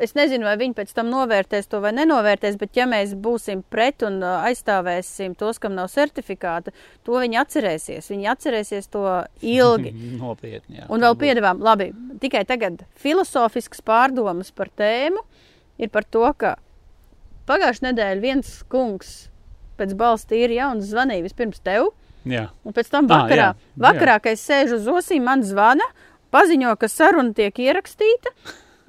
[0.01, 4.05] es nezinu, vai viņi pēc tam novērtēs to vai nenovērtēs, bet ja mēs būsim pret
[4.07, 6.73] un uh, aizstāvēsim tos, kam nav certifikāta,
[7.05, 8.09] to viņi atcerēsies.
[8.13, 9.05] Viņi atcerēsies to
[9.41, 9.93] ilgi.
[10.23, 10.81] Nopietni.
[10.81, 10.89] Jā.
[10.93, 11.91] Un vēl piedāvām, labi,
[12.23, 15.21] tikai tagad filozofisks pārdomas par tēmu
[15.81, 16.55] ir par to, ka
[17.49, 19.15] pagājušajā nedēļā viens kungs
[19.79, 21.91] pēc balsta ir jauns zvanīja vispirms tev.
[22.25, 22.47] Jā.
[22.65, 23.81] Un pēc tam vakarā, jā, jā.
[23.85, 25.85] vakarā kad es sēžu uz osīm, man zvana,
[26.33, 28.33] paziņo, ka saruna tiek ierakstīta.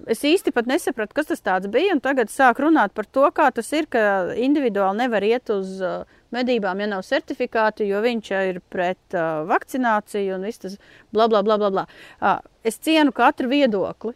[0.05, 1.95] Es īsti pat nesapratu, kas tas bija.
[2.05, 6.05] Tagad sāk runāt par to, kā tas ir, ka individuāli nevar iet uz uh,
[6.37, 10.77] medībām, ja nav certifikāta, jo viņš ir pret uh, vakcināciju un viss tas
[11.17, 11.57] bla bla bla.
[11.57, 11.87] bla, bla.
[12.21, 14.13] Uh, es cienu katru viedokli.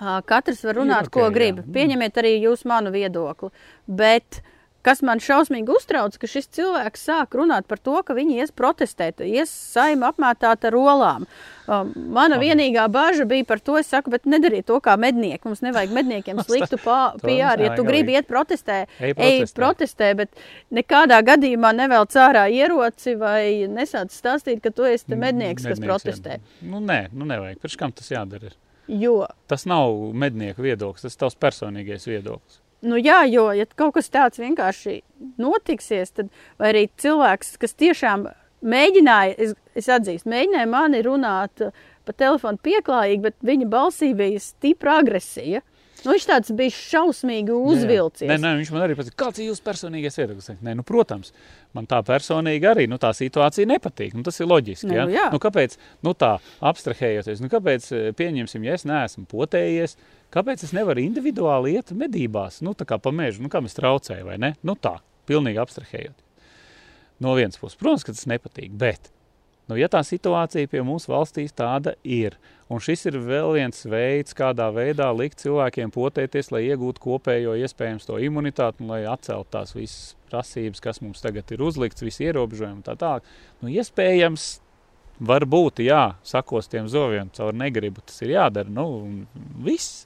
[0.00, 1.60] Uh, katrs var runāt, Ir ko ok, grib.
[1.60, 1.68] jā.
[1.76, 3.52] Pieņemiet arī jūs manu viedokli.
[3.86, 4.40] Bet
[4.84, 9.22] kas man šausmīgi uztrauc, ka šis cilvēks sāk runāt par to, ka viņi ies protestēt,
[9.24, 11.24] ies saima apmētāt ar rolām.
[11.64, 12.50] Um, mana Labi.
[12.50, 15.46] vienīgā bažas bija par to, es saku, bet nedariet to kā mednieki.
[15.48, 17.62] Mums nevajag medniekiem sliktu PR.
[17.64, 19.56] Ja tu gribi iet protestē, Ej ej protestē.
[19.60, 20.44] protestē, bet
[20.74, 26.36] nekādā gadījumā nevēl cārā ieroci vai nesāc stāstīt, ka tu esi mednieks, kas Mednieks, protestē.
[26.36, 26.68] Jā.
[26.68, 27.62] Nu, nē, nu nevajag.
[27.64, 28.52] Pirms kam tas jādara?
[28.84, 32.60] Jo Tas nav mednieku viedoklis, tas ir tavs personīgais viedoklis.
[32.84, 35.00] Nu, jā, jo, ja kaut kas tāds vienkārši
[35.40, 36.30] notiksies, tad
[36.62, 38.28] arī cilvēks, kas tiešām
[38.64, 41.72] mēģināja, es, es atzīstu, mēģināja mani runāt uh,
[42.04, 45.62] pa telefonu pieklājīgi, bet viņa balsī bija stipra agresija.
[46.04, 48.28] Nu, viņš tāds bija šausmīgi uzvilcies.
[48.28, 50.50] Nē, nē, viņš man arī pateica, kāds ir jūsu personīgais viedoklis.
[50.60, 51.32] Nē, nu, protams,
[51.76, 54.12] man tā personīgi arī nu, tā situācija nepatīk.
[54.12, 54.90] Nu, tas ir loģiski.
[54.90, 55.06] Nu, ja?
[55.08, 55.24] jā.
[55.32, 59.96] nu, kāpēc, nu, tā abstrahējoties, nu, kāpēc, eh, pieņemsim, ja es neesmu potējies,
[60.34, 64.28] kāpēc es nevaru individuāli iet medībās, nu, tā kā pa mežu, nu, kam es traucēju,
[64.28, 64.54] vai ne?
[64.66, 64.98] Nu, tā,
[65.30, 66.20] pilnīgi abstrahējot.
[67.22, 69.14] No vienas puses, protams, ka tas nepatīk, bet
[69.64, 72.34] Nu, ja tā situācija pie mums valstīs tāda ir,
[72.68, 78.04] un šis ir vēl viens veids, kādā veidā likt cilvēkiem potēties, lai iegūtu kopējo iespējams
[78.04, 82.82] to imunitāti un lai atceltu tās visas prasības, kas mums tagad ir uzlikts, visi ierobežojumi
[82.82, 83.24] un tā tālāk,
[83.62, 84.48] nu, iespējams,
[85.24, 89.24] varbūt, jā, sakos tiem zoviem caur negribu, tas ir jādara, nu,
[89.64, 90.04] viss.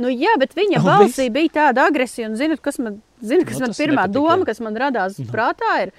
[0.00, 3.66] Nu, jā, bet viņa balsī bija tāda agresija, un zinat, kas man, zinat, kas Nu,
[3.68, 5.92] man pirmā nepatika, doma, kas man radās prātā, ir,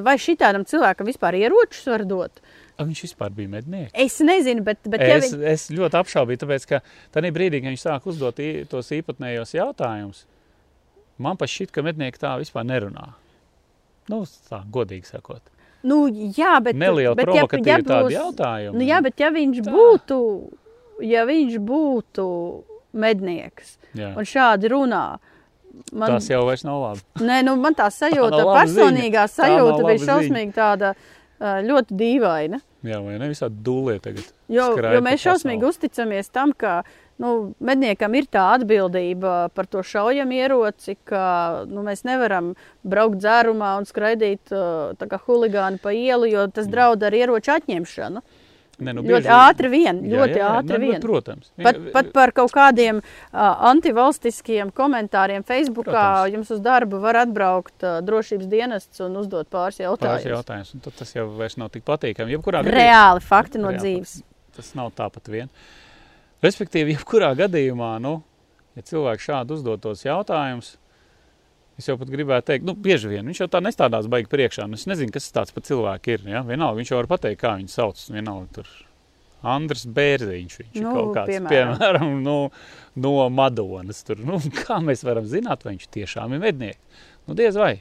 [0.00, 2.40] vai šitādam cilvēkam vispār ieročus var dot?
[2.80, 3.92] A, viņš vispār bija mednieks.
[3.92, 5.42] Es nezinu, bet, bet ja Es, viņ...
[5.52, 6.80] es ļoti apšaubīju, tāpēc, ka
[7.12, 8.40] tajā brīdī, kad viņš sāk uzdot
[8.72, 10.24] tos īpatnējos jautājumus,
[11.20, 13.10] man pat šķiet, ka mednieki tā vispār nerunā.
[14.10, 15.44] Nu, tā godīgi sakot.
[15.86, 18.74] Nu, jā, bet, Neliela bet provokatīva ja, ja tāda būs- jautājuma.
[18.78, 19.72] Nu, jā, bet ja viņš Tā.
[19.76, 20.18] būtu,
[21.04, 22.26] ja viņš būtu
[22.92, 24.12] mednieks Jā.
[24.16, 25.04] un šādi runā,
[25.92, 27.04] man, Tas jau vairs nav labi.
[27.20, 29.28] nē, nu, man tā sajūta, laba personīgā ziņa.
[29.28, 30.94] Tā sajūta laba bija šausmīgi tāda
[31.42, 32.60] ļoti dīvaina.
[32.86, 33.28] Jā, vai ne?
[33.30, 34.26] Visādi dūlie tagad.
[34.50, 36.82] Jo, skraida jo mēs šausmīgi uzticamies tam, ka
[37.22, 41.24] nu, medniekam ir tā atbildība par to šaujamieroci, ka
[41.70, 42.52] nu, mēs nevaram
[42.82, 44.50] braukt dzērumā un skraidīt
[44.98, 48.22] tā kā huligāni pa ielu, jo tas draud ar ieroču atņemšanu.
[48.84, 51.00] Ne, nu, Ļoti ātri vien, Jā, ļoti jā, jā, ātri nu, vien.
[51.02, 51.50] Protams.
[51.62, 53.40] Pat, pat par kaut kādiem uh,
[53.70, 56.32] antivalstiskiem komentāriem Facebookā Protams.
[56.34, 60.26] jums uz darbu var atbraukt uh, drošības dienests un uzdot pāris Pāris jautājumus.
[60.34, 62.34] jautājums, un tad tas jau vairs nav tik patīkami.
[62.36, 64.22] Jebkurā gadījumā- Reāli fakti no Reāli dzīves.
[64.56, 65.48] tas nav tāpat vien.
[66.42, 68.16] Respektīvi, jebkurā gadījumā, nu,
[68.76, 70.76] ja cilvēks šādi uzdod tos jautājumus,
[71.82, 74.68] es jau pat gribētu teikt, nu, bieži vien viņš jau tā nestādās baigi priekšā.
[74.70, 76.24] Nu, es nezinu, kas tas par cilvēku ir.
[76.30, 76.44] Ja?
[76.46, 78.00] Vienalga, viņš jau var pateikt, kā viņu sauc.
[78.14, 78.72] Vienalga, tur
[79.42, 81.72] Andris Bērziņš, viņš ir Nu, kaut kāds, piemēram.
[81.76, 82.36] piemēram, no,
[83.02, 84.04] no Madonas.
[84.06, 87.00] Tur, nu, kā mēs varam zināt, vai viņš tiešām ir mednieks?
[87.26, 87.74] Nu, diez vai.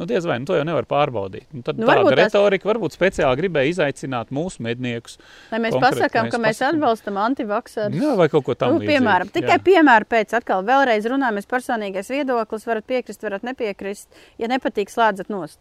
[0.00, 1.44] Nu, diez vai, nu, to jau nevar pārbaudīt.
[1.52, 5.18] Nu, tad Nu, tāda retorika varbūt speciāli gribēja izaicināt mūsu medniekus.
[5.50, 6.78] Lai mēs pasakām, mēs ka mēs pasakām.
[6.78, 7.98] atbalstam antivakserus.
[8.00, 12.64] Jā, vai kaut ko Nu, tādu piemēram, tikai piemēra pēc atkal vēlreiz runājamies personīgais viedoklis,
[12.70, 14.08] varat piekrist, varat nepiekrist.
[14.40, 15.60] Ja nepatīk, slēdzat nost.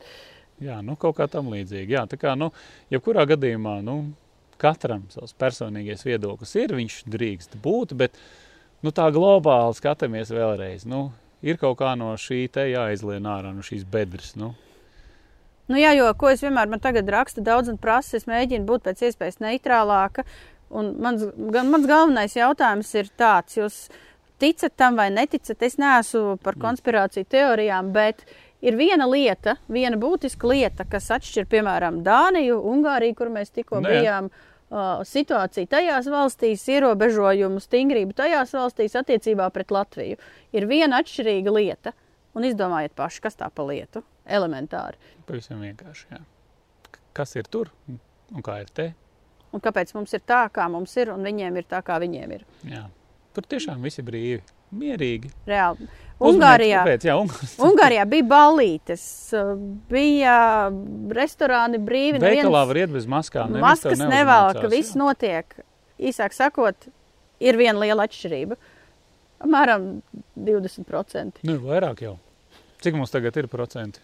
[0.63, 1.91] Jā, nu, kaut kā tam līdzīga.
[1.91, 2.54] Jā, tā kā, nu,
[2.94, 3.98] jebkurā gadījumā, nu,
[4.62, 8.15] katram savs personīgais viedoklis ir, viņš drīkst būt, bet,
[8.86, 11.10] nu, tā globāli skatāmies vēlreiz, nu,
[11.41, 14.54] ir kaut kā no šī te jāizlien ārā, no šīs bedres, nu.
[15.71, 18.84] Nu, jā, jo ko es vienmēr man tagad rakstu daudz un prasu, es mēģinu būt
[18.88, 20.25] pēc iespējas neitrālāka.
[20.71, 21.23] Un mans,
[21.54, 23.77] gan, mans galvenais jautājums ir tāds, jūs
[24.41, 28.23] ticat tam vai neticat, es neesmu par konspirāciju teorijām, bet
[28.63, 33.91] ir viena lieta, viena būtiska lieta, kas atšķir, piemēram, Dāniju, Ungāriju, kur mēs tikko Nu,
[33.93, 34.21] jā.
[34.71, 40.15] Uh, situācija tajās valstīs, ierobežojumu stingrību tajās valstīs attiecībā pret Latviju.
[40.55, 41.91] Ir viena atšķirīga lieta,
[42.39, 44.05] un izdomājiet paši, kas tā pa lietu.
[44.31, 44.95] Elementāri.
[45.27, 46.21] Pavisam vienkārši, jā.
[47.12, 48.88] Kas ir tur un kā ir te?
[49.51, 52.47] Un kāpēc mums ir tā, kā mums ir, un viņiem ir tā, kā viņiem ir?
[52.71, 52.86] Jā.
[53.36, 54.39] Tur tiešām visi brīvi,
[54.71, 55.34] mierīgi.
[55.51, 55.89] Reāli.
[56.29, 57.05] Ungārijā, Kāpēc?
[57.10, 57.57] Jā, Ungārijā.
[57.67, 59.03] Ungārijā bija ballītes,
[59.38, 59.53] uh,
[59.91, 60.36] bija
[61.17, 62.21] restorāni brīvi.
[62.21, 63.57] Veikalā var iet bez maskām.
[63.63, 65.57] maskas nevelk, viss notiek.
[66.01, 66.89] Īsāk sakot,
[67.41, 68.57] ir viena liela atšķirība.
[69.41, 69.88] Apmēram
[70.38, 71.41] 20%.
[71.49, 72.15] Nu, vairāk jau.
[72.81, 74.01] Cik mums tagad ir procenti?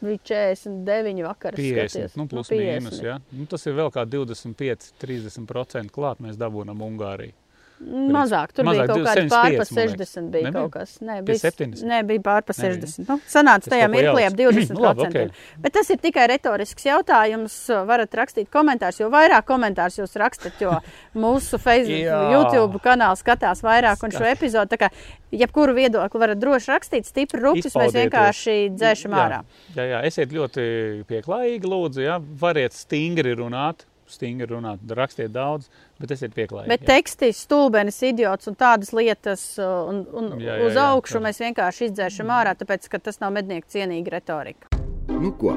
[0.00, 0.18] Bija
[0.64, 1.56] 49 vakar.
[1.56, 3.00] 50, nu, plus mīnus.
[3.04, 3.18] Ja?
[3.32, 7.36] Nu, tas ir vēl kā 25, 30% klāt mēs dabūjam Ungāriju.
[7.76, 9.72] Mazāk, tur Mazāk, bija kaut kāds 75, pār pa man liekas.
[9.76, 10.30] 60.
[10.32, 10.52] Bija Nebija?
[10.62, 10.92] kaut kas.
[11.04, 11.82] Nē, Bija bija 70?
[11.90, 12.88] Nē, bija pār pa Nebija.
[12.88, 13.08] 60.
[13.10, 14.62] Nu, sanāca tajā mirklī ap jaucu.
[14.62, 14.76] 20%.
[14.76, 15.42] Nu, labi, ok.
[15.66, 17.56] Bet tas ir tikai retorisks jautājums.
[17.90, 20.78] Varat rakstīt komentārus, jo vairāk komentārus jūs rakstat, jo
[21.26, 22.32] mūsu Facebook.
[22.32, 24.72] YouTube kanāls skatās vairāk un šo epizodu.
[24.72, 24.90] Tā kā
[25.36, 29.42] jebkuru viedokli varat droši rakstīt, stipri rupjas, mēs vienkārši dzēšam ārā.
[29.76, 30.66] Jā, jā, esiet ļoti
[31.10, 32.04] pieklājīgi, lūdzu.
[32.06, 32.16] Jā.
[32.40, 36.70] Variet stingri runāt, stingri runāt, rakstiet daudz, bet esiet pieklājīgi.
[36.70, 36.90] Bet jā.
[36.94, 41.24] teksti, stulbenis, idiots un tādas lietas uh, un, un Jā, jā, uz jā, augšu jā.
[41.28, 44.70] mēs vienkārši izdzēšam ārā, tāpēc, ka tas nav mednieku cienīga retorika.
[45.10, 45.56] Nu ko,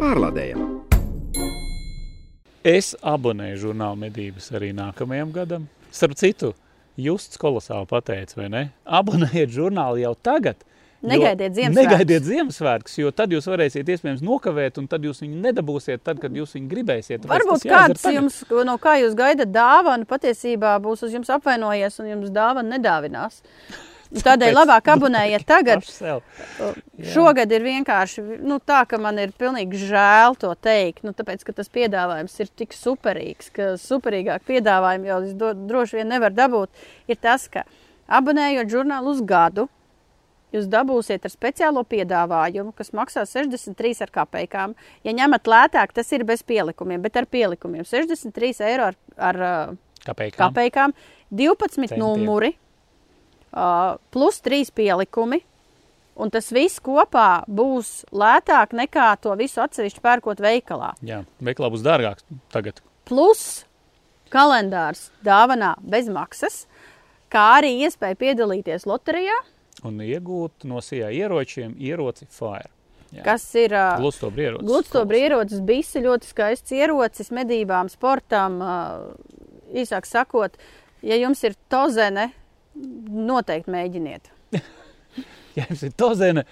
[0.00, 0.80] pārlādējam!
[2.66, 5.68] Es abonēju žurnālu medības arī nākamajam gadam.
[5.90, 6.52] Starp citu,
[7.00, 8.62] Justs kolosāli pateica, vai ne?
[8.84, 10.60] Abonējiet žurnālu jau tagad.
[11.00, 11.80] Negaidiet Ziemassvētkus.
[11.80, 16.34] Negaidiet Ziemassvētkus, jo tad jūs varēsiet iespējams nokavēt, un tad jūs viņu nedabūsiet, tad, kad
[16.36, 17.28] jūs viņu gribēsiet.
[17.30, 22.34] Varbūt kāds jums, no kā jūs gaidat dāvanu, patiesībā būs uz jums apvainojies un jums
[22.34, 23.40] dāvana nedāvinās.
[24.26, 25.86] Tādēļ labāk abonējiet tagad.
[27.14, 31.04] Šogad ir vienkārši nu, tā, ka man ir pilnīgi žēl to teikt.
[31.06, 36.02] Nu, tāpēc, ka tas piedāvājums ir tik superīgs, ka superīgāk piedāvājumu jau es do, droši
[36.02, 36.88] vien nevaru dabūt.
[37.08, 37.64] Ir tas, ka
[38.10, 39.70] abonējot žurnālu uz gadu,
[40.54, 44.74] jūs dabūsiet ar speciālo piedāvājumu, kas maksā 63 ar kapekām.
[45.06, 49.40] Ja ņemat lētāk, tas ir bez pielikumiem, bet ar pielikumiem 63 eiro ar, ar
[50.06, 50.34] Kāpēc?
[50.38, 50.94] kapekām,
[51.30, 52.00] 12 Centiem.
[52.02, 52.54] numuri,
[53.52, 55.42] uh, plus 3 pielikumi.
[56.20, 60.90] Un tas viss kopā būs lētāk nekā to visu atsevišķi pērkot veikalā.
[61.06, 62.82] Jā, veiklā būs dārgāks tagad.
[63.08, 63.64] Plus
[64.28, 66.66] kalendārs dāvanā bez maksas,
[67.32, 69.38] kā arī iespēja piedalīties loterijā.
[69.86, 72.68] Un iegūt no sijā ieročiem ieroci Fire.
[73.10, 73.24] Jā.
[73.26, 74.66] kas ir uh, Gludstobra ierocis.
[74.68, 78.60] gludstobra ierocis, bisi ļoti skaists ierocis medībām, sportam.
[78.62, 79.40] Uh,
[79.82, 80.54] īsāk sakot,
[81.02, 82.30] ja jums ir tozene,
[82.76, 84.34] noteikti mēģiniet.
[85.58, 86.44] Ja jums ir tozene,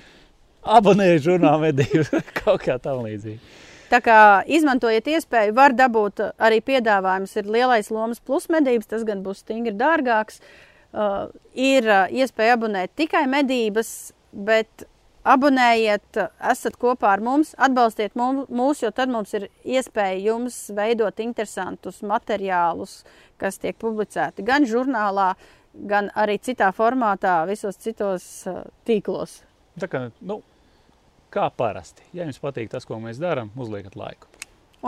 [0.66, 2.08] abonējiet žurnālu medības
[2.40, 3.38] kaut kā tam līdzīgi.
[3.88, 4.16] Tā kā
[4.50, 7.36] izmantojiet iespēju, var dabūt arī piedāvājums.
[7.38, 10.42] Ir lielais lomas plus medības, tas gan būs stingri dārgāks.
[10.42, 14.86] Uh, ir uh, iespēja abonēt tikai medības, bet
[15.28, 21.20] abonējiet, uh, esat kopā ar mums, atbalstiet mūs, jo tad mums ir iespēja jums veidot
[21.20, 23.02] interesantus materiālus,
[23.40, 25.34] kas tiek publicēti gan žurnālā,
[25.88, 29.42] gan arī citā formātā, visos citos uh, tīklos.
[29.78, 30.40] Tā kā, nu,
[31.30, 32.02] kā parasti.
[32.16, 34.32] Ja jums patīk tas, ko mēs darām, uzliekat laiku.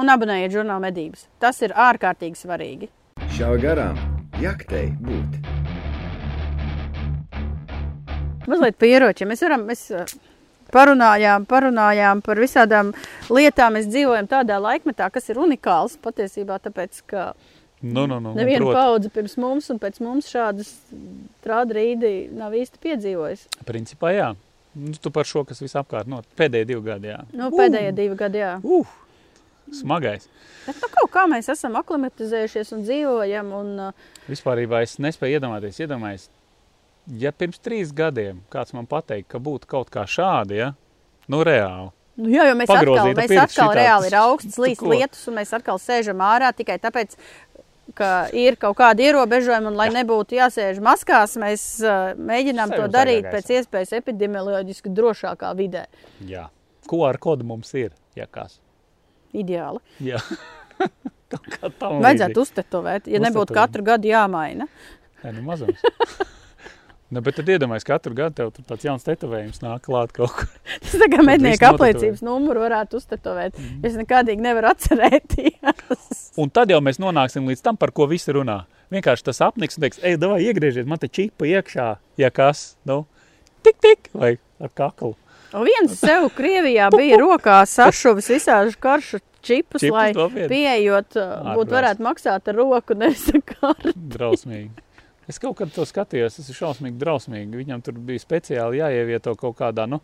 [0.01, 1.27] Un abonējiet žurnāla medības.
[1.43, 2.91] Tas ir ārkārtīgi svarīgi.
[3.37, 3.99] Šā garām
[4.41, 5.70] jaktei būt.
[8.51, 9.31] Mazliet par ieročiem.
[9.31, 10.19] Mēs varam, mēs uh,
[10.75, 12.93] parunājām, parunājām par visādām
[13.31, 13.79] lietām.
[13.79, 17.31] Mēs dzīvojam tādā laikmetā, kas ir unikāls patiesībā, tāpēc, ka
[17.81, 20.69] Nu, nu, nu, neviena proti, paudze pirms mums un pēc mums šādas
[21.41, 23.47] trādrīdi nav īsti piedzīvojis.
[23.65, 24.27] Principā, jā.
[24.77, 27.23] Nu, tu par šo, kas visapkārt no pēdējie divi gadi, jā.
[27.33, 28.53] Nu, pēdējie divi gadi, jā.
[28.61, 28.91] Uh,
[29.73, 30.29] smagais.
[30.67, 33.55] Bet nu, kaut kā mēs esam aklimatizējušies un dzīvojam.
[33.63, 36.29] Un, uh, Vispār es nespēju iedomāties, iedomājies,
[37.19, 40.73] ja pirms trīs gadiem kāds man pateikt, ka būtu kaut kā šādi, ja?
[41.31, 41.91] nu reāli.
[42.21, 45.55] Nu, jā, jo mēs atkal, mēs atkal šitā, reāli ir augsts, līdz lietus, un mēs
[45.57, 47.15] atkal sēžam ārā tikai tāpēc,
[47.97, 52.97] ka ir kaut kādi ierobežojumi, un lai nebūtu jāsēž maskās, mēs uh, mēģinām to Sēžam
[52.97, 55.87] darīt zaļā pēc iespējas epidemioloģiski drošākā vidē.
[56.29, 56.49] Jā.
[56.91, 57.95] Ko ar kodu mums ir?
[58.19, 58.59] Ja kas?
[59.33, 59.81] Ideāli.
[60.03, 60.21] Jā.
[61.31, 63.59] Vajadzētu uztetovēt, ja nebūtu Uztetovēt.
[63.63, 64.67] katru gadu jāmaina.
[65.23, 65.81] Jā, nu mazums.
[67.11, 70.51] nu, bet tad iedomājies, ka katru gadu tev tāds jauns tetovējums nāk klāt kaut kur.
[70.85, 71.71] Tas tā kā notetovē.
[71.71, 73.59] apliecības numuru varētu uztetovēt.
[73.59, 73.81] Mm.
[73.87, 76.03] Es nekādīgi nevaru atcerēties.
[76.43, 78.63] Un tad jau mēs nonāksim līdz tam, par ko visi runā.
[78.91, 83.05] Vienkārši tas apniks un teiks, ej, davai iegriežiet, man te čipa iekšā, ja kas, nu,
[83.67, 85.15] tik, tik, vai ar kaklu.
[85.55, 90.11] Un viens sev Krievijā bija rokā sašuvis visāžu karšu čipus, Čipus lai
[90.51, 93.95] pieejot, uh, būtu varētu maksāt ar roku, nevis ar kartu.
[94.15, 94.71] Drausmīgi.
[95.31, 97.63] Es kaut kad to skatījos, tas ir šausmīgi drausmīgi.
[97.63, 100.01] Viņam tur bija speciāli jāievieto kaut kādā, nu,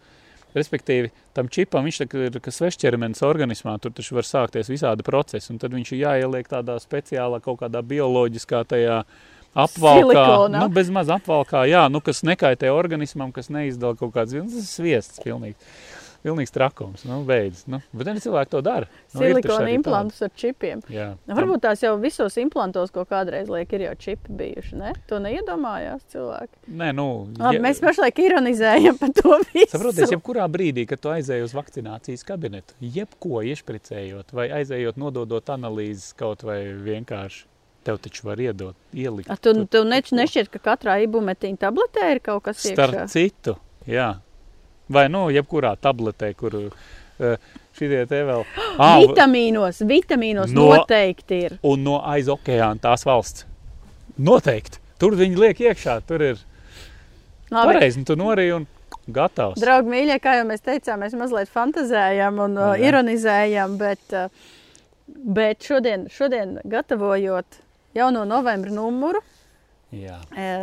[0.57, 5.59] respektīvi, tam čipam viņš ir kas svešķermenis organismā, tur taču var sākties visādi procesi, un
[5.63, 9.03] tad viņš ir jāieliek tādā speciālā kaut kādā bioloģiskā tajā
[9.57, 10.63] apvalkā, Silikonā.
[10.63, 14.69] nu, bez maz apvalkā, jā, nu, kas nekaitē organismam, kas neizdala kaut kāds, tas ir
[14.69, 15.57] sviests pilnīgi.
[16.27, 17.61] Pilnīgs trakums, nu, beidz.
[17.71, 18.89] Nu, bet arī cilvēki to dara.
[19.15, 20.81] Nu, Silikona implantus ar čipiem.
[20.91, 21.13] Jā.
[21.29, 24.75] Nu, varbūt tās jau visos implantos, ko kādreiz liek, ir jau čipi bijuši.
[24.81, 24.93] Ne?
[25.07, 26.59] To neiedomājās cilvēki.
[26.83, 27.07] Nē, nu,
[27.39, 29.71] Labi, ja- mēs pašlaik ironizējam par to visu.
[29.77, 36.11] Saprotiet, jebkurā brīdī, kad tu aizēji uz vakcinācijas kabinetu, jebko iešpricējot, vai aizējot, nododot analīzes
[36.19, 37.45] kaut vai vienkārši,
[37.87, 39.31] tev taču var iedot, ielikt.
[39.31, 43.07] A, tu, tu neč, nešķiet, ka katrā ibumetīna tabletē ir kaut kas Starp iekšā.
[43.15, 43.55] citu,
[43.87, 44.17] jā.
[44.93, 47.37] Vai, nu, jebkurā tabletē, kur uh,
[47.77, 48.45] šitie te vēl.
[48.77, 50.77] Ah, Vitamīnos, vitamīnos No- no...
[50.83, 51.55] noteikti ir.
[51.65, 53.47] un no aiz okeāna tās valsts.
[54.19, 54.79] Noteikti.
[55.01, 56.39] Tur viņi liek iekšā, tur ir
[57.53, 58.67] Labi, pareizi, un tu norīji un
[59.13, 59.61] gatavs.
[59.61, 64.29] Draugi, mīļie, kā jau mēs teicām, mēs mazliet fantazējam un uh, ironizējam, bet, uh,
[65.37, 67.61] bet šodien, šodien gatavojot
[67.97, 69.21] jauno novembra numuru,
[69.97, 70.19] Jā.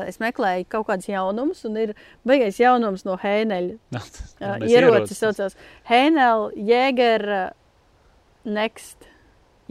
[0.10, 1.93] es meklēju kaut kādus jaunumus, un ir
[2.28, 3.80] beigais jaunums no Heineļa.
[4.69, 5.58] Ierocis saucās
[5.89, 7.50] Heinel Jäger uh,
[8.46, 9.10] Next.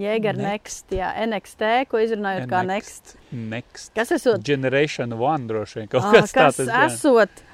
[0.01, 0.87] Jäger Next.
[0.89, 3.17] Next, jā, NXT, ko izrunājot kā Next.
[3.31, 3.93] Next.
[3.95, 6.73] Kas esot Generation One droši vien kaut Ā, kas kas tāds.
[6.73, 6.87] jā.
[6.89, 7.45] esot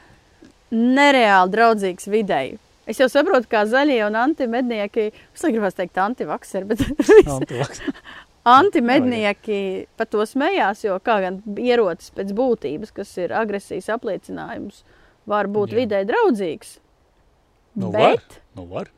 [0.71, 2.57] nereāli draudzīgs videi.
[2.89, 6.85] Es jau saprotu, kā zaļie un antimednieki, es negribētu teikt antivakseri, bet
[7.35, 7.83] Antivaks.
[8.57, 14.83] Antimednieki par to smējās, jo kā gan ierocis pēc būtības, kas ir agresijas apliecinājums,
[15.29, 15.81] var būt Jā.
[15.83, 16.79] vidē draudzīgs.
[17.79, 18.17] Nu, var.
[18.17, 18.89] bet, Nu, var.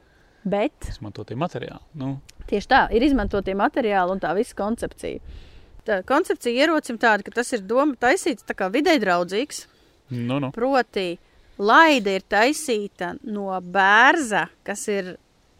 [0.45, 1.83] bet Izmantotie materiāli.
[2.01, 2.15] Nu,
[2.49, 5.21] tieši tā, ir izmantotie materiāli un tā visa koncepcija.
[5.85, 9.65] Tā koncepcija ierocim tāda, ka tas ir doma taisīts tā kā vidē draudzīgs,
[10.11, 10.51] nu, nu.
[10.53, 11.19] Proti,
[11.61, 15.15] laide ir taisīta no bērza, kas ir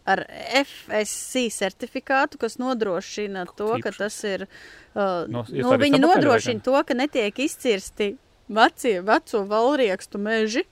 [0.05, 0.23] ar
[0.65, 4.47] FSC certifikātu, kas nodrošina to, ka tas ir.
[4.95, 8.15] Uh, No, nu, arī viņi nodrošina to, ka netiek izcirsti
[8.49, 10.65] vecie, veco valriekstu meži,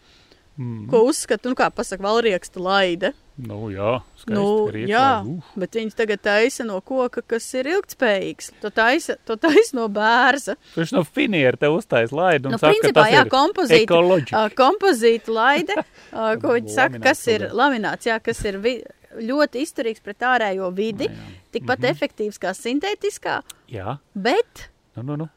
[0.59, 0.89] Mm.
[0.91, 3.13] ko uzskata, nu, kā pasaka, valriekstu laide.
[3.39, 4.33] Nu, jā, skaisti.
[4.35, 5.53] Nu, riepšā, jā, uf.
[5.55, 8.49] bet viņi tagad taisa no koka, kas ir ilgspējīgs.
[8.59, 10.57] To taisa, to taisa no bērza.
[10.75, 13.85] Viņš no finiera te uztais laidu un Nu, saka, principā, jā, ir kompozīti.
[13.87, 14.35] ekoloģiski.
[14.35, 15.79] ā, Kompozīta laide,
[16.11, 18.83] ā, ko viņi saka, kas ir lamināts, jā, kas ir vi,
[19.21, 21.35] ļoti izturīgs pret ārējo vidi, Nu, jā.
[21.55, 23.39] tikpat efektīvs kā sintētiskā,
[23.73, 24.67] Jā, bet,
[24.97, 25.29] nu, nu, nu.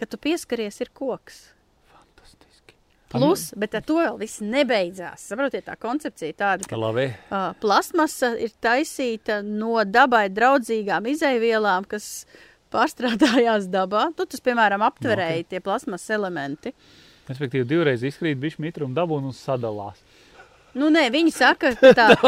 [0.00, 1.42] kad tu pieskaries, ir koks.
[1.92, 2.74] Fantastiski.
[3.14, 5.22] Plus, bet ar to vēl viss nebeidzās.
[5.30, 7.06] Saprotiet, tā koncepcija ir tāda, ka Labi.
[7.30, 12.26] uh, plastmasa ir taisīta no dabai draudzīgām izaivielām, kas
[12.74, 14.08] pārstrādājās dabā.
[14.18, 16.72] Nu, tas, piemēram, aptverēja tie plasmas elementi.
[17.28, 20.00] Respektīvi, divreiz izkrīt bišķi mitru un dabū un sadalās.
[20.74, 22.08] Nu, nē, viņi saka, ka tā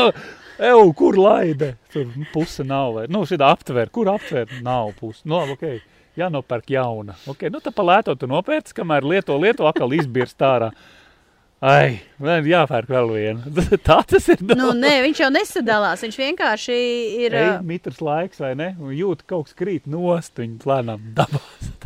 [0.59, 1.75] Eju, kur laide?
[1.93, 2.95] Tur puse nav.
[2.97, 3.07] Vai.
[3.13, 4.51] Nu, šī aptver, kur aptver?
[4.65, 5.25] Nav puse.
[5.29, 5.97] Nu, labi, ok.
[6.17, 7.17] Jānopērk jauna.
[7.29, 10.71] Ok, nu tā palēto tu nopērci, kamēr lieto, lieto, atkal izbirst ārā.
[11.67, 13.53] Ai, vēl jāpērk vēl viena.
[13.89, 14.43] Tā tas ir.
[14.49, 16.05] Nu, nē, viņš jau nesadalās.
[16.05, 16.77] Viņš vienkārši
[17.25, 17.37] ir.
[17.37, 18.75] Ej, mitrs laiks, vai ne?
[18.81, 21.73] Un jūt, ka kaut kas krīt nost, viņa lēnām dabās.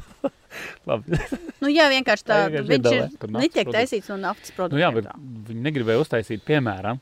[1.61, 2.37] Nu, jā, vienkārši tā.
[2.51, 5.07] Tā vienkārši Viņš ir netiek taisīts no naftas Nu, jā, bet
[5.47, 6.99] viņi negribēja uztaisīt, piemēram,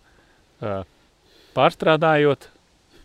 [0.60, 0.74] ā,
[1.58, 2.48] pārstrādājot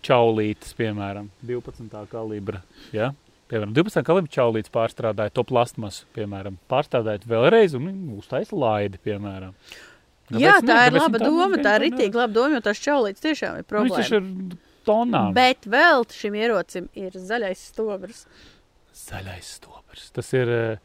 [0.06, 1.89] čaulītes, piemēram, 12.
[2.12, 2.62] kalibra.
[2.95, 3.12] Ja?
[3.51, 4.04] Piemēram, 12.
[4.08, 9.54] kalibra čaulītes pārstrādāja to plastmasu, piemēram, pārstrādājot vēlreiz un uztaisīt laidi, piemēram.
[10.32, 10.39] tā.
[10.41, 10.74] jā, Kāpēc ne?
[10.74, 11.58] tā ir Kāpēc laba tā- doma.
[11.68, 14.08] Tā ir ritīgi laba doma, jo tās čaulītes tiešām ir Nu, problēma.
[14.18, 15.34] ir tonām.
[15.38, 18.26] Bet vēl šim ierocim ir zaļais stobrs.
[18.93, 20.10] Zaļais stobrs.
[20.16, 20.78] Tas ir uh,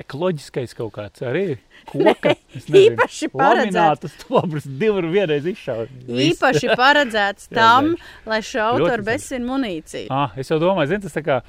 [0.00, 1.58] ekoloģiskais kaut kāds arī
[1.90, 2.32] koka.
[2.54, 2.78] nezinu.
[2.94, 4.14] Īpaši paredzēts.
[4.22, 5.90] Stobrs divi vienreiz izšaut.
[6.06, 6.32] Viss.
[6.32, 7.92] Īpaši paredzēts tam,
[8.26, 9.06] lai šautu ar zaļš.
[9.10, 10.08] bezsvinu munīciju.
[10.10, 11.40] Ah, es jau domāju, zini, tas tā kā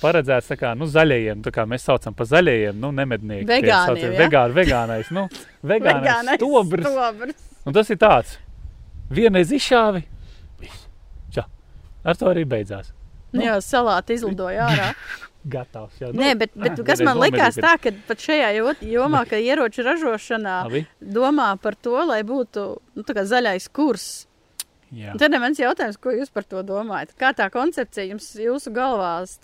[0.00, 3.44] paredzēts tā kā, nu, zaļajiem, tā kā mēs saucam pa zaļajiem, nu, nemednieki.
[3.50, 4.20] tie Vegāniem, ja?
[4.22, 5.26] Vegāni, vegānais, nu,
[5.72, 6.86] vegānais Vegānais stobrs.
[6.88, 7.42] stobrs.
[7.68, 8.38] Un tas ir tāds,
[9.12, 10.00] vienreiz izšāvi,
[10.62, 10.86] viss,
[11.36, 11.44] čā.
[12.04, 12.94] Ar to arī beidzās.
[13.36, 14.88] Nu, jā, salāti izlidoja ārā.
[15.48, 16.10] Gatavs, jā.
[16.12, 19.84] Nē, bet, bet ah, kas man likās tā, ka pat šajā jo- jomā, ka ieroču
[19.86, 22.64] ražošanā Labi, domā par to, lai būtu
[22.96, 24.26] nu, zaļais kurs.
[24.92, 25.14] jā.
[25.16, 27.14] Tad ir mans jautājums, ko jūs par to domājat?
[27.16, 29.38] Kā tā koncepcija jums jūsu galvās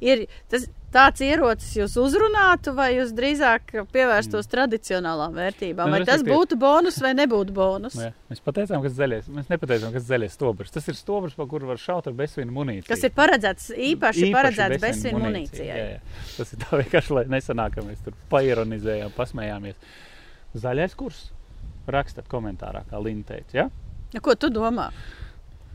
[0.00, 0.26] ir?
[0.52, 5.90] Tas, tāds ierocis jūs uzrunātu, vai jūs drīzāk pievērstos tradicionālām vērtībām?
[5.90, 7.96] Nu, Vai tas respektīvi- būtu bonus vai nebūtu bonus?
[7.98, 8.12] Nu, jā.
[8.30, 9.28] Mēs pateicām, kas zaļais.
[9.34, 10.70] Mēs nepateicām, kas zaļais stobrs.
[10.74, 12.88] Tas ir stobrs, pa kuru var šaut ar bezsvinu munīciju.
[12.88, 15.66] Kas ir paredzēts īpaši, paredzēts bezsvinu bezsvinu munīcijai.
[15.66, 16.00] Jā, jā.
[16.38, 19.74] Tas ir tā vienkārši, lai nesanāk, ka mēs tur paironizējām, pasmējāmies.
[20.54, 21.24] Zaļais kurs.
[21.90, 23.52] Rakstat komentārā, kā Linda teica.
[23.58, 23.66] Ja?
[24.14, 24.86] Nu, Ko tu domā?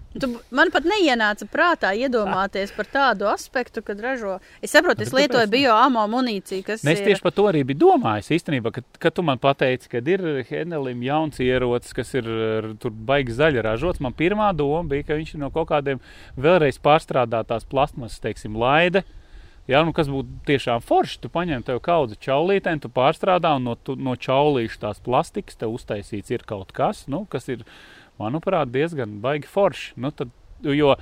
[0.09, 4.39] Tu, man pat neienāca prātā iedomāties par tādu aspektu, kad ražo.
[4.65, 7.11] Es saprotu, es lietoju bioamo munīciju, kas Ne, Es ir.
[7.11, 8.31] tieši par to arī biju domājis.
[8.39, 12.25] Īstenībā, kad, kad tu man pateici, ka ir Henelim jauns ierocis, kas ir
[12.81, 16.01] tur baigi zaļi ražots, man pirmā doma bija, ka viņš ir no kaut kādiem
[16.41, 19.03] vēlreiz pārstrādātās plasmasas, teiksim, laide.
[19.69, 21.19] Jā, nu kas būtu tiešām forši.
[21.21, 25.75] Tu paņem tev kaudzi čaulītēm, tu pārstrādā un no, tu, no čaulīšu tās plastikas tev
[25.77, 27.61] uztaisīts ir kaut kas, nu, kas ir,
[28.19, 29.93] manuprāt, diezgan baigi forši.
[29.99, 30.31] Nu, tad,
[30.65, 30.93] jo,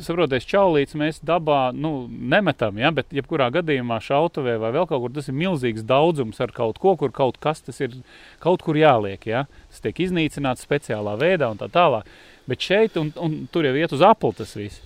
[0.00, 5.14] saprotiet, čaulītes mēs dabā nu, nemetam, ja, bet jebkurā gadījumā šautavē vai vēl kaut kur
[5.16, 7.96] tas ir milzīgs daudzums ar kaut ko, kur kaut kas tas ir
[8.42, 9.26] kaut kur jāliek.
[9.26, 9.44] Ja.
[9.70, 12.08] Tas tiek iznīcināts speciālā veidā un tā tālāk.
[12.50, 14.80] Bet šeit, un, un tur jau iet uz apli tas viss.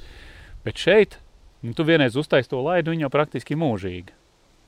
[0.64, 1.18] Bet šeit,
[1.64, 4.12] nu, tu vienreiz uztaisīji to laidu, viņa jau praktiski mūžīgi.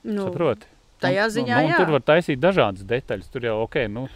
[0.07, 0.69] Nu, Saproti?
[1.01, 1.77] tajā Un- ziņā, nu, un jā.
[1.81, 3.29] Tur var taisīt dažādas detaļas.
[3.33, 4.07] Tur jau ok, nu,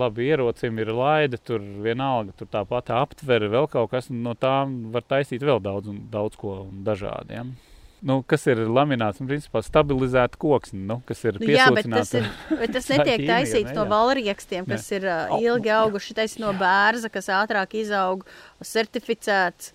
[0.00, 4.10] labi, ierocim ir laide, tur vienalga, tur tāpat aptvere, vēl kaut kas.
[4.10, 7.38] un No tām var taisīt vēl daudz, un, daudz ko un dažādi.
[7.38, 7.44] Ja?
[8.04, 12.10] Nu, kas ir lamināts, un principā stabilizēta koksne, nu, kas ir Nu, jā, bet tas,
[12.18, 13.90] ir, bet tas netiek ķīmija, taisīts ne, no jā.
[13.94, 18.26] valriekstiem, kas ir uh, ilgi auguši, taisīts no bērza, kas ātrāk izaug,
[18.60, 19.72] certificēts.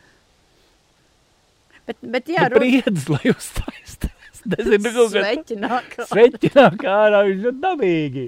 [1.89, 4.13] Bet, bet jā, Nu, Priedz, lai uztaisītu.
[4.39, 5.95] Es nezinu, kaut kā sveķināk.
[6.11, 8.25] sveķināk ārā, viņš ir dabīgi.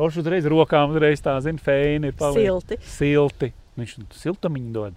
[0.00, 2.46] Viņš uzreiz rokām, uzreiz tā, zina, feini ir paliek.
[2.48, 2.78] Silti.
[2.88, 3.52] silti.
[3.80, 4.96] Viņš siltumiņu dod.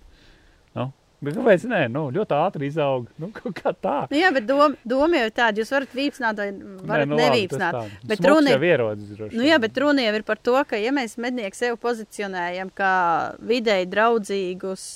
[0.76, 0.86] Nu,
[1.24, 3.06] bet kāpēc nē, nu, ļoti ātri izaug.
[3.22, 3.98] Nu, kā tā.
[4.12, 6.50] Nu, jā, bet doma, doma jau ir tāda, jūs varat vīpsnāt vai
[6.90, 7.78] varat nu, nē, labi, nevīpsnāt.
[7.78, 7.84] tā.
[8.10, 10.80] Bet Smogs runa jau ir- ierodas Nu, jā, bet runa jau ir par to, ka
[10.82, 12.94] ja mēs mednieki sev pozicionējam kā
[13.40, 14.88] videi draudzīgus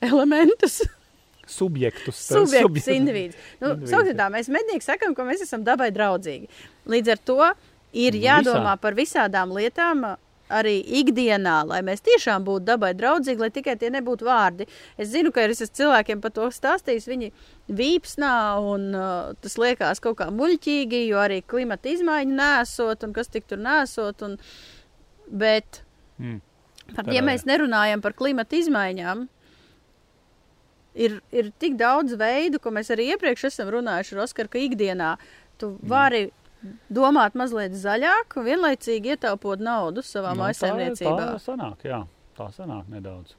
[0.00, 0.80] elementus,
[1.60, 2.16] subjektus.
[2.30, 2.92] subjektus, subjektus.
[2.94, 3.36] individus.
[3.60, 3.74] Nu,
[4.14, 6.46] tā, mēs mednieki sakam, ka mēs esam dabai draudzīgi.
[6.90, 7.40] Līdz ar to
[7.92, 8.80] ir Nu, jādomā visā.
[8.80, 10.16] par visādām lietām.
[10.50, 14.66] Arī ikdienā, lai mēs tiešām būtu dabai draudzīgi, lai tikai tie nebūtu vārdi.
[14.98, 17.06] Es zinu, ka es esmu cilvēkiem par to stāstījis.
[17.06, 17.28] Viņi
[17.70, 23.30] vīpsnā un uh, tas liekas kaut kā muļķīgi, jo arī klimata izmaiņu nesot un kas
[23.30, 24.22] tik tur nesot.
[24.26, 24.38] Un,
[25.30, 25.84] bet
[26.20, 26.40] Mm.
[26.96, 29.22] Pat, ja mēs nerunājam par klimata izmaiņām,
[31.00, 35.14] ir, ir tik daudz veidu, ko mēs arī iepriekš esam runājuši ar Oskaru, ka ikdienā
[35.60, 36.26] tu vari
[36.92, 41.14] domāt mazliet zaļāk un vienlaicīgi ietaupot naudu savā Nu, mājsaimniecībā.
[41.16, 42.00] Tā, tā sanāk, jā.
[42.38, 43.36] Tā sanāk nedaudz.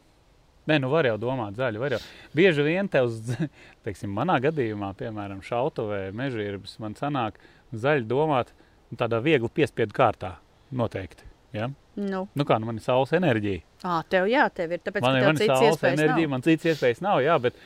[0.70, 1.80] Nē, nu var jau domāt zaļi.
[1.96, 2.00] Jau.
[2.38, 3.10] Bieži vien tev,
[3.86, 7.40] teiksim, manā gadījumā, piemēram, šautavē, mežģīrbs, man sanāk
[7.74, 8.54] zaļi domāt
[9.00, 10.36] tādā viegli piespiedu kārtā.
[10.72, 11.26] Noteikti.
[11.56, 11.66] Ja?
[12.00, 13.64] Nu, Nu kā, nu man ir saules enerģija.
[13.84, 16.32] ā, tev jā, tev ir, tāpēc, Man ka tev saules iespējas enerģija, nav.
[16.32, 17.58] man cits iespējas nav, jā, bet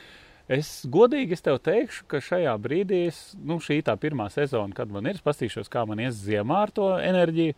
[0.48, 4.90] es godīgi es tev teikšu, ka šajā brīdī, es, nu šī tā pirmā sezona, kad
[4.92, 7.54] man ir, es pastīšos, kā man ies ziemā ar to enerģiju,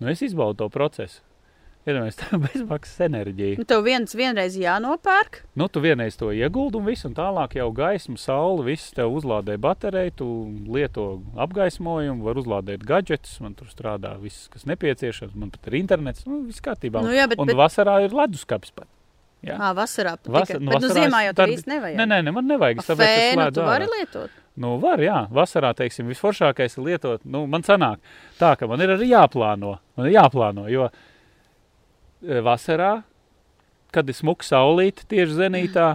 [0.00, 1.22] nu es izbaudu to procesu.
[1.88, 3.56] Iedomājieties, tā ir bezmaksas enerģija.
[3.56, 5.38] Nu, tev viens vienreiz jānopērk.
[5.56, 9.54] Nu, tu vienreiz to ieguldi un viss, un tālāk jau gaisma, saule, viss tev uzlādē
[9.62, 10.26] bateriju, tu
[10.74, 11.06] lieto
[11.40, 16.42] apgaismojumu, var uzlādēt gadgetus, man tur strādā viss, kas nepieciešams, man pat ir internets, nu,
[16.50, 17.00] viss kārtībā.
[17.06, 18.90] Nu jā, bet- un bet- vasarā ir leduskapis pat.
[19.46, 19.54] Jā.
[19.54, 20.58] Ā, vasarā pat tikai.
[20.60, 21.98] nu, Bet nu vasarā ziemā es jau tur īsti nevajag.
[22.00, 22.80] Nē, nē, nē, man nevajag.
[22.82, 23.68] Tāpēc es Fēnu slēdzu tu ārā.
[23.70, 24.30] vari lietot.
[24.58, 25.18] Nu, var, jā.
[25.30, 27.22] Vasarā, teiksim, visforšākais ir lietot.
[27.24, 28.00] Nu, man sanāk
[28.40, 29.76] tā, ka man ir arī jāplāno.
[29.96, 32.90] Man ir jāplāno, jo e, vasarā,
[33.94, 35.86] kad ir smuka saulīte tieši zenītā,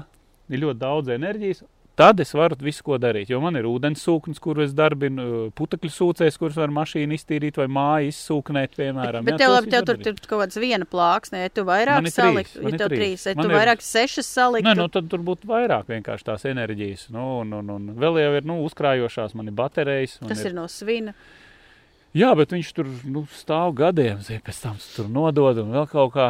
[0.49, 1.63] ir ļoti daudz enerģijas.
[1.95, 3.29] Tad es varu visu, ko darīt.
[3.29, 7.67] Jo man ir ūdens sūknis, kuru es darbinu, putekļu sūcējs, kurus var mašīnu iztīrīt vai
[7.69, 9.27] māju izsūknēt, piemēram.
[9.27, 12.41] Bet Jā, tev, tev tur ir kaut kāds viena plāksne, ja tu vairāk ir man
[12.41, 13.27] ja ir tev trīs.
[13.29, 14.65] ja tu ir- vairāk sešas saliktu.
[14.65, 17.11] Nē, nu, tad tur būtu vairāk vienkārši tās enerģijas.
[17.13, 20.17] Nu, un, un, un vēl jau ir nu, uzkrājošās, man ir baterijas.
[20.21, 21.13] man Tas ir no svina.
[22.17, 26.13] Jā, bet viņš tur nu, stāv gadiem, zin, pēc tam tur nodod un vēl kaut
[26.17, 26.27] kā.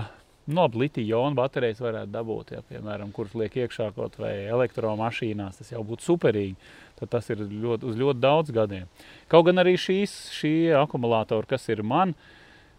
[0.51, 5.61] No litija-jona baterijas varētu dabūt, ja, piemēram, kuras liek iekšā kaut vai elektromašīnās.
[5.61, 6.57] Tas jau būtu superīgi.
[6.99, 8.89] Tad tas ir ļoti, uz ļoti daudz gadiem.
[9.31, 12.11] Kaut gan arī šīs šie akumulātori, kas ir man,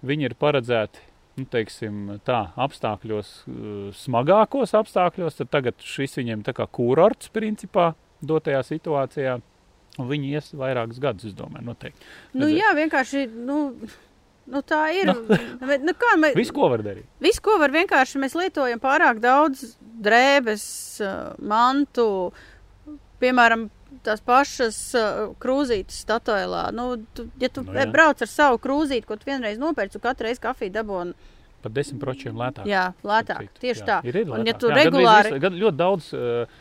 [0.05, 1.09] viņi ir paredzēti
[1.41, 5.41] nu, teiksim, tā, apstākļos, uh, smagākos apstākļos.
[5.41, 7.93] Tad tagad šis viņiem tā kā kurorts principā
[8.25, 9.39] dotajā situācijā.
[9.95, 12.09] Viņi ies vairākus gadus, es domāju, noteikti.
[12.35, 12.59] Nu, Redzēt.
[12.59, 13.59] jā, vienkārši, nu,
[14.51, 15.13] nu tā ir.
[15.71, 17.07] Bet, nu, kā, mēs, Visu, ko var darīt.
[17.25, 20.65] Visu, ko var vienkārši, mēs lietojam pārāk daudz drēbes,
[21.05, 22.07] uh, mantu,
[23.23, 23.69] piemēram,
[24.05, 26.67] tās pašas uh, krūzītes statuēlā.
[26.77, 27.87] Nu, tu, ja tu Nu, nu, jā.
[27.95, 31.15] brauc ar savu krūzīti, ko tu vienreiz nopērci, tu katru reizi kafiju dabūni,
[31.65, 32.67] Par 10% lētāk.
[32.69, 33.47] jā, lētāk.
[33.63, 33.95] Tieši Jā, tā.
[34.05, 34.59] Ir, ir Un ja lētāk.
[34.61, 36.59] tu Jā, regulāri, gan, ļoti daudz uh,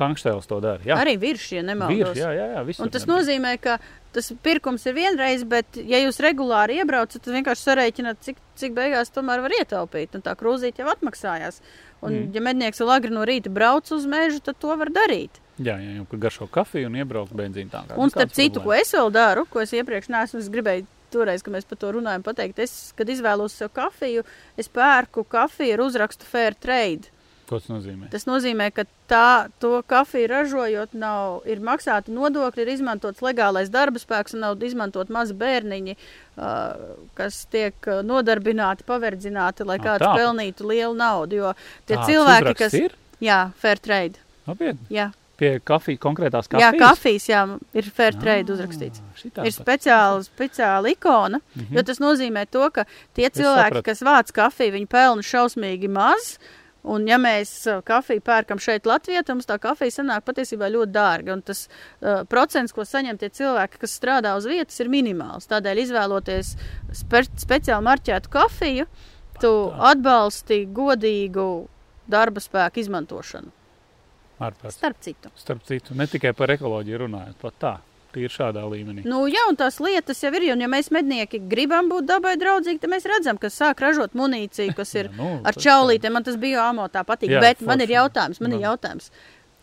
[0.00, 0.80] tankstēls to dara.
[0.84, 1.96] Jā, arī virši, ja nemaldos.
[2.12, 3.10] Vīrs, jā, jā, jā Un tas gandrīz.
[3.14, 3.78] nozīmē, ka
[4.12, 9.12] tas pirkums ir vienreiz, bet, ja jūs regulāri iebraucat, tad vienkārši sarēķināt, cik, cik beigās
[9.12, 10.14] tomēr var ietaupīt.
[10.16, 11.60] Un tā krūzīte jau atmaksājās.
[12.02, 12.34] Un, Mm.
[12.34, 15.40] ja mednieks vēl agri no rīta brauc uz mežu, tad to var darīt.
[15.58, 17.96] Jā, jā, jau garšo kafiju un iebraukt benzīna tānkā.
[17.96, 21.54] Un starp citu, ko es vēl daru, ko es iepriekš neesmu, es gribēju toreiz, kad
[21.54, 24.24] mēs par to runājam, pateikt, es, kad izvēlos sev kafiju,
[24.60, 27.08] es pērku kafiju ar uzrakstu Fair Trade.
[27.46, 28.08] Ko tas nozīmē?
[28.10, 34.02] Tas nozīmē, ka tā, to kafiju ražojot, nav, ir maksāti nodokļi, ir izmantots legālais darba
[34.02, 40.16] spēks un nav izmantot mazi bērniņi, uh, kas tiek uh, nodarbināti, paverdzināti, lai kāds tā.
[40.18, 41.38] pelnītu lielu naudu.
[41.38, 41.54] Jo
[41.86, 42.74] tie Tāds cilvēki, kas.
[42.80, 42.98] ir?
[43.22, 44.18] Jā, Fair Trade.
[44.46, 44.90] Nopietni.
[44.92, 46.64] Jā, Pie kafijas, konkrētās kafijas?
[46.64, 47.24] jā kafijas.
[47.28, 47.40] jā,
[47.76, 49.02] ir Fair Trade uzrakstīts.
[49.20, 51.62] Šitā ir speciāla, speciāla ikona, mm.
[51.62, 51.76] -hmm.
[51.76, 53.84] jo tas nozīmē to, ka tie cilvēki, sapratu.
[53.84, 56.38] kas vāc kafiju, viņi pelna šausmīgi maz.
[56.86, 60.94] Un, ja mēs uh, kafiju pērkam šeit, Latvijā, tad mums tā kafija sanāk patiesībā ļoti
[60.94, 61.34] dārga.
[61.34, 65.48] Un tas uh, procents, ko saņem tie cilvēki, kas strādā uz vietas, ir minimāls.
[65.50, 66.54] Tādēļ, izvēloties
[67.00, 68.86] spe speciāli marķētu kafiju,
[69.42, 69.52] tu
[69.90, 71.48] atbalsti godīgu
[72.06, 73.50] darba spēku izmantošanu.
[74.36, 74.76] Ārprāts.
[74.76, 75.32] Starp citu.
[75.40, 77.74] Starp citu, ne tikai par ekoloģiju runājot, pat tā.
[78.16, 79.04] Tīri šādā līmenī.
[79.04, 80.48] Nu, jā, un tās lietas jau ir.
[80.54, 84.72] Un, ja mēs mednieki gribam būt dabai draudzīgi, tad mēs redzam, ka sāk ražot munīciju,
[84.78, 86.16] kas ir Jā, nu, ar čaulītēm.
[86.16, 87.34] Man tas bija amo tā patīk.
[87.36, 87.90] Jā, Bet man forši.
[87.90, 88.56] ir jautājums, man Nu.
[88.56, 89.10] ir jautājums.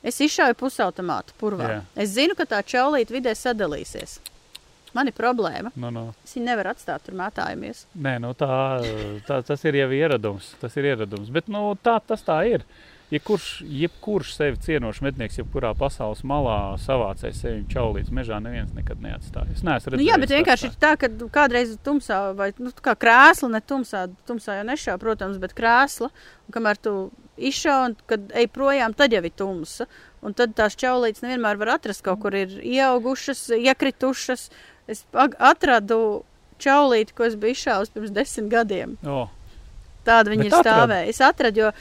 [0.03, 1.67] Es izšāvu pusautomātu purvā.
[1.71, 1.81] Jā.
[1.95, 4.19] Es zinu, ka tā čaulīte vidē sadalīsies.
[4.93, 5.71] Man ir problēma.
[5.75, 6.13] Nu, nu.
[6.23, 7.85] Es viņu nevaru atstāt tur mētājamies.
[7.97, 8.83] Nē, nu tā,
[9.25, 10.51] tā, tas ir jau ieradums.
[10.61, 11.31] Tas ir ieradums.
[11.33, 12.61] Bet nu, tā, tas tā ir.
[12.61, 19.03] Ja kurš, jebkurš sevi cienošs mednieks, jebkurā pasaules malā savācēs sevi čaulīts mežā, neviens nekad
[19.03, 19.53] neatstāja.
[19.53, 22.95] Es neesmu Nu, jā, redzējis bet vienkārši ir tā, ka kādreiz tumsā, vai nu, kā
[22.97, 26.09] krēsla, ne tumsā, tumsā jau nešā, protams, bet krēsla.
[26.47, 26.95] Un kamēr tu
[27.37, 29.89] izšauji, un kad ej projām, tad jau ir tumsa.
[30.23, 34.49] Un tad tās čaulītes nevienmēr var atrast kaut kur ir ieaugušas, iekritušas.
[34.89, 36.23] Es atradu
[36.63, 38.95] čaulīti, ko es biju izšāvis pirms desmit gadiem.
[39.03, 39.25] O,
[40.07, 41.11] Tāda viņa ir stāvēja.
[41.11, 41.71] Es atradu, jo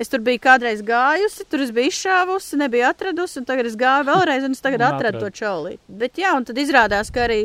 [0.00, 4.08] es tur biju kādreiz gājusi, tur es biju izšāvusi, nebiju atradusi, un tagad es gāju
[4.08, 5.82] vēlreiz, un es tagad atradu to čaulīti.
[6.00, 7.42] Bet jā, un tad izrādās, ka arī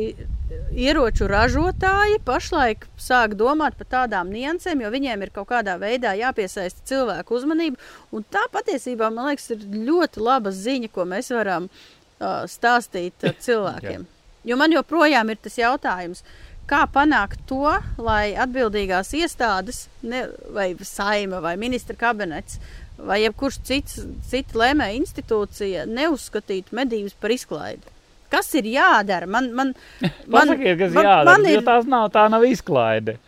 [0.76, 6.84] ieroču ražotāji pašlaik sāk domāt par tādām niansēm, jo viņiem ir kaut kādā veidā jāpiesaista
[6.88, 7.80] cilvēku uzmanību.
[8.16, 13.36] Un tā patiesībā, man liekas, ir ļoti laba ziņa, ko mēs varam uh, stāstīt uh,
[13.46, 14.06] cilvēkiem.
[14.46, 16.22] jo man joprojām ir tas jautājums,
[16.66, 17.60] kā panākt to,
[18.02, 22.58] lai atbildīgās iestādes, ne, vai saima, vai ministra kabinets,
[22.98, 24.00] vai jebkurš cits,
[24.30, 27.92] cita lēmēja institūcija neuzskatītu medības par izklaidi.
[28.32, 29.28] Kas ir jādara?
[29.30, 30.10] Man, man, man,
[30.50, 33.18] Pasakiet, kas man- jādara, man jo ir- tās nav, tā nav izklaide.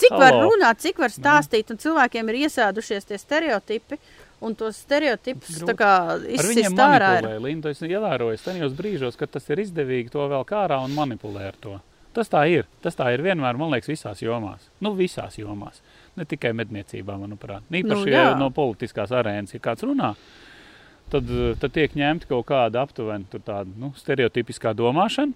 [0.00, 0.48] Cik var Halo.
[0.48, 3.98] runāt, cik var stāstīt, un cilvēkiem ir iesēdušies tie stereotipi,
[4.40, 5.68] un tos stereotipus Grūti.
[5.68, 7.10] tā kā Ar viņiem izsist ārā.
[7.18, 7.42] ir- manipulē.
[7.44, 11.58] Linda, es ievēroju, tajos brīžos, kad tas ir izdevīgi, to vēl kārā un manipulē ar
[11.60, 11.74] to.
[12.16, 12.66] Tas tā ir.
[12.82, 14.66] Tas tā ir vienmēr, man liekas, visās jomās.
[14.82, 15.78] Nu, visās jomās.
[16.18, 17.66] Ne tikai medniecībā, manuprāt.
[17.70, 18.24] Īpaši Nu, nu, jā.
[18.38, 20.14] no politiskās arēnas, ja kāds runā,
[21.12, 25.32] tad, eh, tad tiek ņemta kaut kāda aptuveni tāda nu, stereotipiskā domāšana.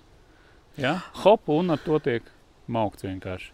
[0.77, 0.99] Ja?
[1.23, 2.27] Hop, un ar to tiek
[2.67, 3.53] maukts vienkārši.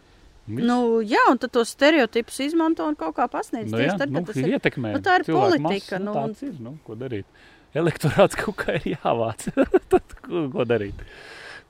[0.50, 0.66] Viss.
[0.66, 3.70] Nu, jā, un tad tos stereotipus izmanto un kaut kā pasniedz.
[3.70, 4.56] Nu, jā, tad, nu, tas ir ir.
[4.56, 4.94] ietekmē.
[4.96, 7.28] nu, tā ir politika, Masu, nu, nu, tāds ir, nu, ko darīt?
[7.76, 9.46] Elektorāts kaut kā ir jāvāc.
[9.92, 11.04] tad ko, ko darīt?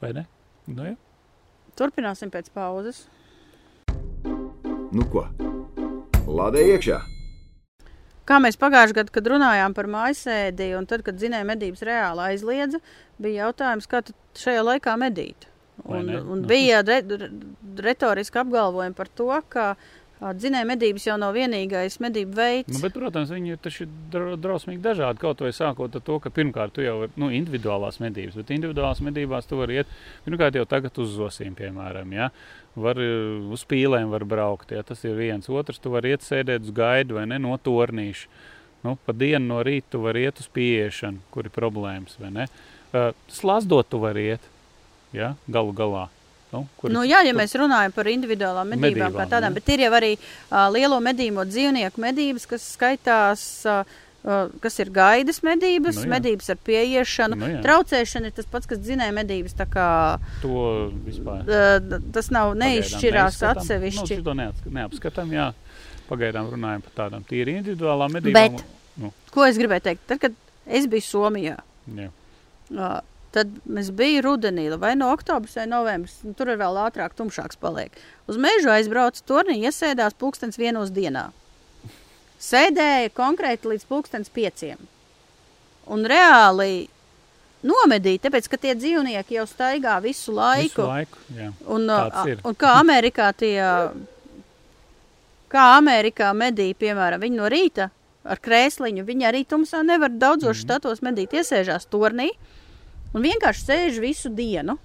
[0.00, 0.24] Vai ne?
[0.70, 0.96] Nu, jā.
[1.80, 3.06] Turpināsim pēc pauzes.
[4.92, 5.24] Nu ko?
[6.28, 6.98] Lādē iekšā!
[8.28, 12.78] Kā mēs pagājušajā gadā, kad runājām par mājasēdi, un tad, kad zinēja medības reāli aizliedza,
[13.18, 14.04] bija jautājums, kā
[14.38, 15.48] šajā laikā medīt.
[15.80, 16.46] Un, un Nu.
[16.46, 17.30] bija re, re,
[17.80, 19.64] retoriski apgalvojumi par to, ka
[20.20, 22.72] dzinēja medības jau nav vienīgais medību veids.
[22.74, 25.20] Nu, bet, protams, viņi ir taču dra- drausmīgi dažādi.
[25.22, 29.00] Kaut vai sākot ar to, ka pirmkārt tu jau vari nu, individuālās medības, bet individuālās
[29.06, 29.94] medībās tu vari iet
[30.26, 32.12] pirmkārt jau tagad uz zosīm, piemēram.
[32.12, 32.28] Ja?
[32.76, 33.00] Var
[33.56, 35.48] uz pīlēm var braukt, ja tas ir viens.
[35.48, 38.28] Otrs, tu vari iet sēdēt uz gaidu vai ne no tornīša.
[38.84, 42.46] Nu, pa dienu no rīta tu vari iet uz pieiešanu, kur ir problēmas, vai ne?
[43.28, 44.46] Slazdot tu vari iet,
[45.12, 45.34] ja?
[45.48, 46.08] galu galā.
[46.52, 49.58] Nu, kur Nu, jā, ja mēs runājam par individuālām medībām, kā Medībām, tādām, jā.
[49.60, 53.84] bet ir jau arī uh, lielo medījumu dzīvnieku medības, kas skaitās, uh,
[54.60, 56.10] kas ir gaidas medības, Nu, nu, jā.
[56.16, 57.38] medības ar pieiešanu.
[57.40, 57.60] Nu, jā.
[57.64, 59.54] Traucēšana ir tas pats, kas dzinēja medības.
[59.70, 59.86] Kā,
[60.42, 61.46] to vispār.
[61.46, 64.18] uh, tas nav neizšķirās Pagaidām atsevišķi.
[64.18, 65.52] Nu, to neats- neapskatām, jā.
[66.10, 68.56] Pagaidām runājam par tādām tīri individuālām medībām.
[68.58, 68.64] Bet-
[69.00, 70.00] Nu, Ko es gribēju teikt?
[70.10, 70.32] Tad, kad
[70.66, 71.56] es biju Somijā,
[71.94, 72.08] jā.
[72.76, 73.00] uh,
[73.34, 76.18] tad mēs bijām rudenī, vai no oktobra vai novembris.
[76.26, 77.94] nu, Tur ir vēl ātrāk, tumšāks paliek.
[78.30, 81.30] Uz mežu aizbraucu, turnī iesēdās pulkstens vienos dienā.
[82.40, 84.80] Sēdēja konkrēti līdz pulkstens pieciem.
[85.90, 86.88] Un reāli
[87.66, 90.80] nomedīja, tāpēc, ka tie dzīvnieki jau staigā visu laiku.
[90.80, 91.50] Visu laiku jā.
[91.68, 91.90] Un,
[92.30, 92.40] ir.
[92.46, 93.56] un kā Amerikā tie,
[95.52, 97.90] kā Amerikā medīja, piemēram, viņi no rīta
[98.24, 100.62] ar krēsliņu, viņi arī tumsā nevar daudzos mm.
[100.64, 102.30] štatos medīt, iesēžās tornī
[103.14, 104.78] un vienkārši sēž visu dienu.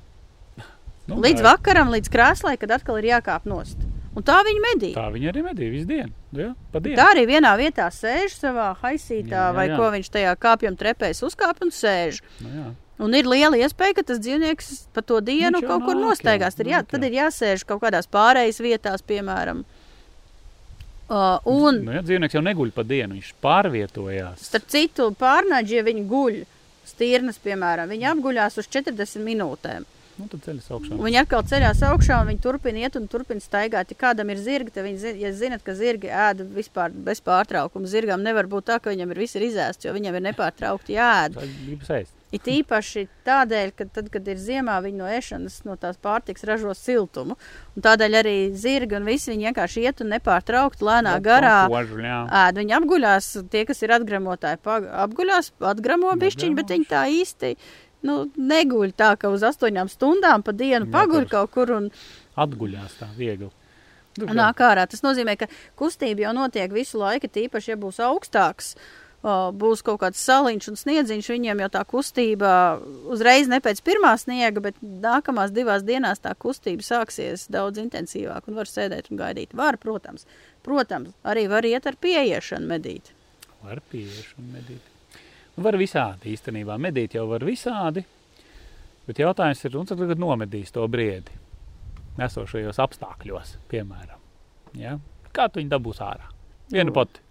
[1.05, 3.77] Nu, Līdz tā, vakaram, līdz krēslai, kad atkal ir jākāp nost.
[4.15, 4.95] Un tā viņi medīja.
[4.95, 6.13] tā viņi arī medīja visu dienu.
[6.33, 6.47] Jā,
[6.79, 6.95] dienu.
[6.97, 9.75] Tā arī vienā vietā sēž savā haisītā, Jā, jā, vai jā.
[9.77, 12.21] ko viņš tajā kāpjam trepēs uzkāp un sēž.
[12.41, 12.65] Nu, jā.
[13.05, 16.55] Un ir liela iespēja, ka tas dzīvnieks pa to dienu kaut kur nostaigās.
[16.55, 17.09] jā, Tad, jā, tad jā.
[17.11, 19.65] ir jāsēž kaut kādās pārejas vietās, piemēram.
[21.05, 24.41] Uh, un, Nu, jā, dzīvnieks jau neguļ pa dienu, viņš pārvietojās.
[24.47, 26.39] starp citu, pārnaģi, ja viņi guļ,
[26.87, 29.85] stīrnas, piemēram, viņi apguļās uz 40 minūtēm.
[30.15, 30.97] Nu, tad ceļas augšā.
[31.03, 33.89] Viņi atkal ceļās augšā, un viņi turpina iet un turpina staigāt.
[33.91, 37.89] Ja kādam ir zirgi, tad viņi zina, ja zinat, ka zirgi ēda vispār bez pārtraukuma.
[37.91, 41.35] Zirgam nevar būt tā, ka viņam ir viss ir izēsts, jo viņam ir nepārtraukti jāēd.
[41.65, 42.15] Gribas ēst.
[42.33, 46.73] It īpaši tādēļ, ka tad, kad ir ziemā, viņi no ēšanas, no tās pārtiks ražo
[46.75, 47.37] siltumu.
[47.77, 51.67] Un tādēļ arī zirgi un visi viņi vienkārši iet un nepārtraukti lēnā garā.
[51.71, 52.19] Kožu, jā.
[52.41, 57.53] Ēd, viņi apguļās, tie, kas ir atgremotāji, pag- apguļās, atgremo bišķiņu, bet viņi tā īsti
[58.05, 61.91] nu, neguļ tā, ka uz astoņām stundām pa dienu paguļ kaut kur un
[62.35, 63.47] Atguļās tā viegli.
[64.19, 64.85] Nu, nāk ārā.
[64.87, 65.47] Tas nozīmē, ka
[65.79, 68.75] kustība jau notiek visu laiku, tīpaši, ja būs augstāks.
[68.75, 72.49] o, Būs kaut kāds saliņš un sniedziņš, viņiem jau tā kustība
[73.09, 78.59] uzreiz ne pēc pirmā sniega, bet nākamās divās dienās tā kustība sāksies daudz intensīvāk un
[78.59, 79.55] var sēdēt un gaidīt.
[79.57, 80.27] Var, protams,
[80.61, 83.09] protams arī var iet ar pieiešanu medīt.
[83.65, 84.93] Var pieešu un medīt.
[85.55, 86.77] Nu, var visādi īstenībā.
[86.77, 88.05] Medīt jau var visādi.
[89.09, 91.33] Bet jautājums ir, un tad tagad nomedīs to briedi.
[92.21, 94.21] Esošajos apstākļos, piemēram.
[94.77, 94.99] Ja?
[95.33, 96.29] Kā tu viņu dabūs ārā?
[96.69, 97.24] Vienu Nu, pati.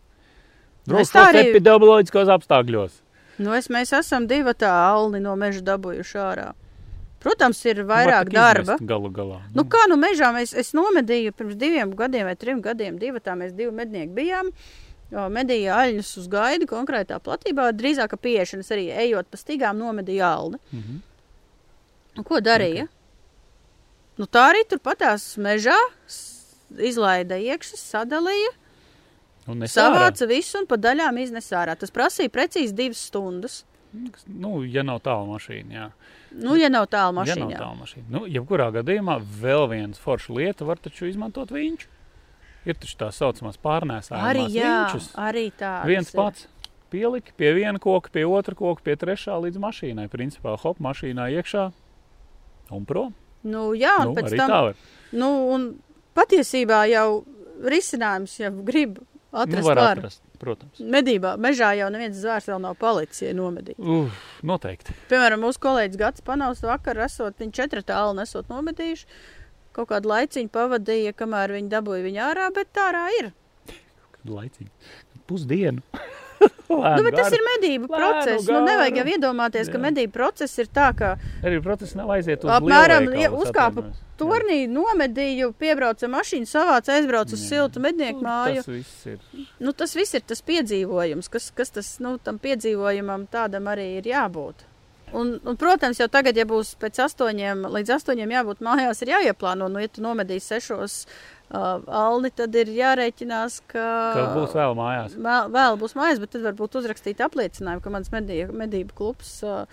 [0.86, 3.00] Drošos tā arī- epidemioloģiskos apstākļos.
[3.38, 6.52] Nu, es, mēs esam divi tā alni no meža dabūjuši ārā.
[7.24, 8.76] Protams, ir Nu, vairāk tak darba.
[8.84, 9.40] Galu galā.
[9.54, 13.32] Nu, kā nu mežā mēs, es nomedīju pirms diviem gadiem vai trim gadiem, divi tā
[13.34, 14.50] mēs divi mednieki bijām.
[15.10, 20.58] Medīja aļņus uz gaidu konkrētā platībā, drīzāk ka pieešanas arī ejot pa stīgām nomedīja alni.
[20.72, 21.00] Mhm.
[22.18, 22.88] Un Ko darīja?
[24.18, 25.74] Nu, tā arī tur patās mežā
[26.78, 28.52] izlaida iekšā, sadalīja.
[29.46, 31.76] Savāca visu un pa daļām iznes ārā.
[31.78, 33.62] Tas prasīja precīzi divas stundas.
[34.26, 35.88] Nu, ja nav tālu mašīna, jā.
[36.34, 38.06] Nu, ja nav tālu Ja nav tālu mašīna.
[38.10, 41.86] Nu, jebkurā gadījumā vēl viens forša lieta var taču izmantot viņš.
[42.64, 45.10] Ir taču tā saucamās pārnēsājumās Arī, jā, vinčus.
[45.20, 45.76] arī tā.
[45.86, 46.48] Viens pats
[46.90, 50.08] pielika pie viena koka, pie otra koka, pie trešā līdz mašīnai.
[50.10, 51.68] Principā hop, mašīnā iekšā
[52.74, 53.12] un prom.
[53.44, 54.72] Nu, jā, un Nu, pēc tam.
[55.12, 55.68] Nu, un
[56.16, 57.24] patiesībā jau
[57.62, 58.98] risinājums, ja grib
[59.34, 59.98] Nu, atrast, var var.
[59.98, 60.78] atrast, protams.
[60.94, 63.78] Medībā, mežā jau neviens zvērs vēl nav palicis, ja nomedīt.
[63.82, 64.94] Uf, noteikti.
[65.10, 69.08] Piemēram, mūsu kolēģis Gats Panaus vakar esot, viņi četri tālu nesot nomedījuši.
[69.74, 73.32] Kaut kādu laiciņu pavadīja, kamēr viņi dabūja viņu ārā, bet tā ārā ir.
[74.24, 74.70] Laicīgi.
[75.26, 75.82] Pusdienu.
[76.74, 78.48] Nu, bet tas ir medību lēnu process.
[78.48, 79.14] Nu, nevajag jau garu.
[79.14, 79.82] iedomāties, ka Jā.
[79.84, 81.14] medību process ir tā, ka
[81.44, 83.84] Arī process nav aiziet uz apmēram ja, uzkāpa
[84.18, 87.50] tornī, nomedīju, piebrauca mašīnu, savāca, aizbrauca uz Jā.
[87.52, 88.64] siltu mednieku māju.
[88.64, 89.46] Tas viss ir.
[89.62, 94.10] Nu, tas viss ir tas piedzīvojums, kas, kas tas, nu, tam piedzīvojumam tādam arī ir
[94.14, 94.66] jābūt.
[95.14, 99.68] Un, un, protams, jau tagad, ja būs pēc astoņiem līdz astoņiem jābūt mājās, ir jāieplāno.
[99.70, 103.84] Nu, ja tu nomedīsi sešos uh, alni, tad ir jārēķinās, ka,
[104.16, 105.18] Ka būs vēl mājās.
[105.26, 109.64] Vēl, vēl būs mājās, bet tad varbūt uzrakstīt apliecinājumu, ka mans medī, medību klubs, uh,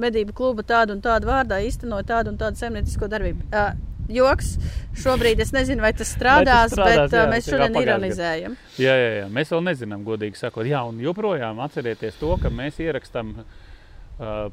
[0.00, 3.46] medību kluba tādu un tādu vārdā īstenoja tādu un tādu saimniecisko darbību.
[3.52, 3.72] Uh,
[4.10, 4.56] joks,
[5.00, 8.58] šobrīd es nezinu, vai tas strādās, strādās, bet uh, jā, mēs šodien ironizējam.
[8.80, 10.66] Jā, jā, jā, mēs vēl nezinām, godīgi sakot.
[10.68, 13.46] Jā, un joprojām atcerieties to, ka mēs ierakstām uh,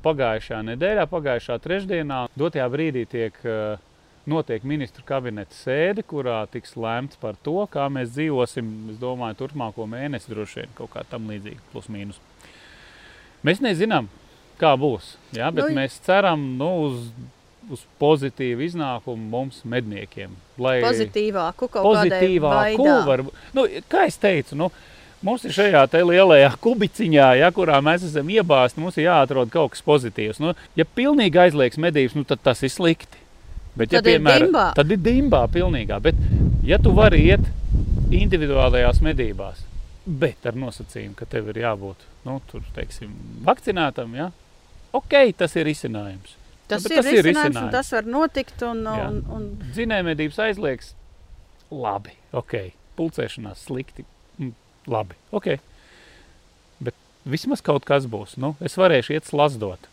[0.04, 2.26] pagājušā nedēļā, pagājušā trešdienā.
[2.38, 3.82] Dotajā brīdī tiek uh,
[4.30, 9.88] notiek ministru kabineta sēde, kurā tiks lēmts par to, kā mēs dzīvosim, es domāju, turpmāko
[9.89, 12.19] mēnesi droši vien kaut kā tam līdzīga, plus mīnus.
[13.47, 14.09] Mēs nezinām,
[14.61, 17.07] kā būs, jā, bet Nu, mēs ceram nu, uz,
[17.71, 20.34] uz pozitīvu iznākumu mums medniekiem.
[20.61, 23.41] Lai Pozitīvāku kaut pozitīvāku kādā var būt.
[23.55, 24.71] Nu, kā es teicu, nu,
[25.25, 29.86] mums ir šajā lielajā kubiciņā, ja, kurā mēs esam iebāzti, mums ir jāatrod kaut kas
[29.86, 30.41] pozitīvs.
[30.43, 33.26] Nu, ja pilnīgi aizliegs medības, nu, tad tas ir slikti.
[33.78, 34.67] Bet, ja, Tad ir dimbā.
[34.78, 35.99] tad ir dimbā pilnīgā.
[36.01, 36.17] Bet,
[36.65, 37.45] ja tu vari iet
[38.13, 39.61] individuālajās medībās,
[40.07, 43.11] bet ar nosacījumu, ka tev ir jābūt nu, tur, teiksim,
[43.47, 44.30] vakcinētam, ja?
[44.97, 46.36] ok, tas ir izcinājums.
[46.67, 47.71] Tas, Nu, bet ir, tas ir risinājums, un risinājums.
[47.78, 48.63] tas var notikt.
[48.67, 49.05] Un, Jā.
[49.07, 49.43] un, un,
[49.78, 50.89] Zinējumedības aizliegs,
[51.71, 52.55] labi, ok.
[52.97, 54.03] Pulcēšanās slikti,
[54.41, 54.51] mm,
[54.91, 55.47] labi, ok.
[56.84, 56.97] Bet
[57.30, 58.36] vismaz kaut kas būs.
[58.41, 59.88] Nu, es varēšu iet slazdot,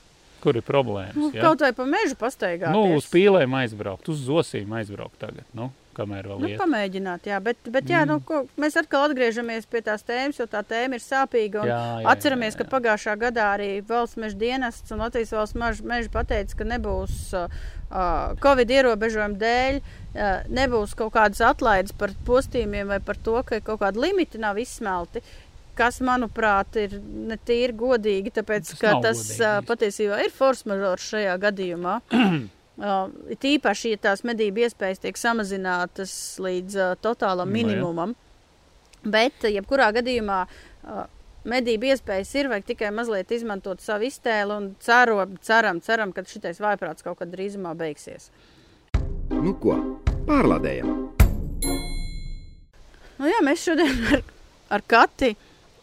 [0.44, 1.16] kur ir problēmas.
[1.16, 1.46] nu, ja?
[1.48, 2.70] kaut vai pa mežu pastaigāt.
[2.74, 6.58] Nu, uz pīlēm aizbraukt, uz zosīm aizbraukt tagad, nu, kamēr vēl Nu, iet.
[6.60, 10.64] pamēģināt, jā, bet, bet jā, nu, ko, mēs atkal atgriežamies pie tās tēmas, jo tā
[10.66, 11.64] tēma ir sāpīga.
[11.68, 12.72] Jā, jā, Atceramies, jā, ka jā.
[12.74, 17.46] pagājušā gadā arī valsts meža dienests un Latvijas valsts meža, meža pateica, ka nebūs uh,
[17.90, 23.62] uh, Covid ierobežojumu dēļ, uh, nebūs kaut kādas atlaides par postījumiem vai par to, ka
[23.64, 25.22] kaut kādi limiti nav izsmelti.
[25.74, 31.02] Kas, manuprāt, ir ne tīri godīgi, tāpēc Tas ka tas godīgi patiesībā ir force majeure
[31.02, 32.00] šajā gadījumā.
[32.74, 36.10] Uh, it īpaši, ja tās medību iespējas tiek samazinātas
[36.42, 38.16] līdz uh, totālam Nu, minimumam.
[39.06, 40.40] Bet, uh, jebkurā gadījumā,
[40.82, 41.04] uh,
[41.46, 46.58] medību iespējas ir, vajag tikai mazliet izmantot savu iztēli un ceru, ceram, ceram, ka šitais
[46.64, 48.32] vaiprāts kaut kad drīzumā beigsies.
[49.30, 49.78] Nu ko,
[50.26, 50.90] pārlādējam!
[53.14, 54.24] Nu, jā, mēs šodien ar,
[54.74, 55.34] ar Kati.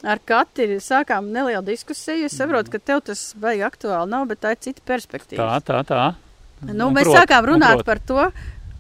[0.03, 2.25] Ar Kati sākām nelielu diskusiju.
[2.25, 5.59] Es saprotu, ka tev tas baigi aktuāli nav, bet tā ir cita perspektīva.
[5.61, 6.05] Tā, tā, tā.
[6.65, 8.25] Nu, Un mēs prot, sākām un runāt par to,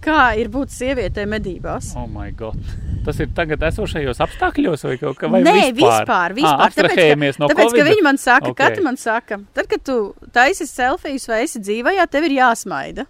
[0.01, 1.91] kā ir būt sievietei medībās.
[1.97, 2.57] Oh, my God.
[3.05, 6.03] Tas ir tagad esošajos apstākļos, vai kaut kā vai Nē, vispār?
[6.05, 6.35] vispār.
[6.37, 6.57] vispār.
[6.57, 8.53] À, abstrahējamies no tāpēc, ka viņi man saka, Ok.
[8.53, 8.69] okay.
[8.75, 9.97] Kati man saka, tad, kad tu
[10.33, 13.05] taisi selfijas vai esi dzīvajā, tev ir jāsmaida.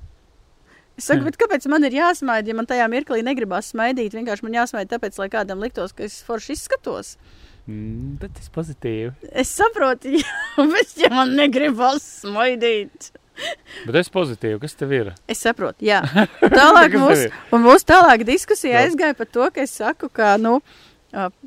[0.99, 1.25] Es saku, Hmm.
[1.31, 4.11] bet kāpēc man ir jāsmaida, ja man tajā mirklī negribas smaidīt?
[4.15, 7.15] Vienkārši man jāsmaida tāpēc, lai kādam liktos, ka es forši izskatos.
[7.15, 9.11] Mm, bet tas pozitīvi.
[9.31, 10.37] Es saprotu, jā,
[10.73, 13.11] bet ja man negribas smaidīt.
[13.87, 15.11] Bet es pozitīvi, kas tev ir?
[15.31, 16.01] Es saprotu, jā.
[16.43, 20.59] Un Tālāk mūsu, un mūsu tālāk diskusija aizgāja par to, ka es saku, ka, nu,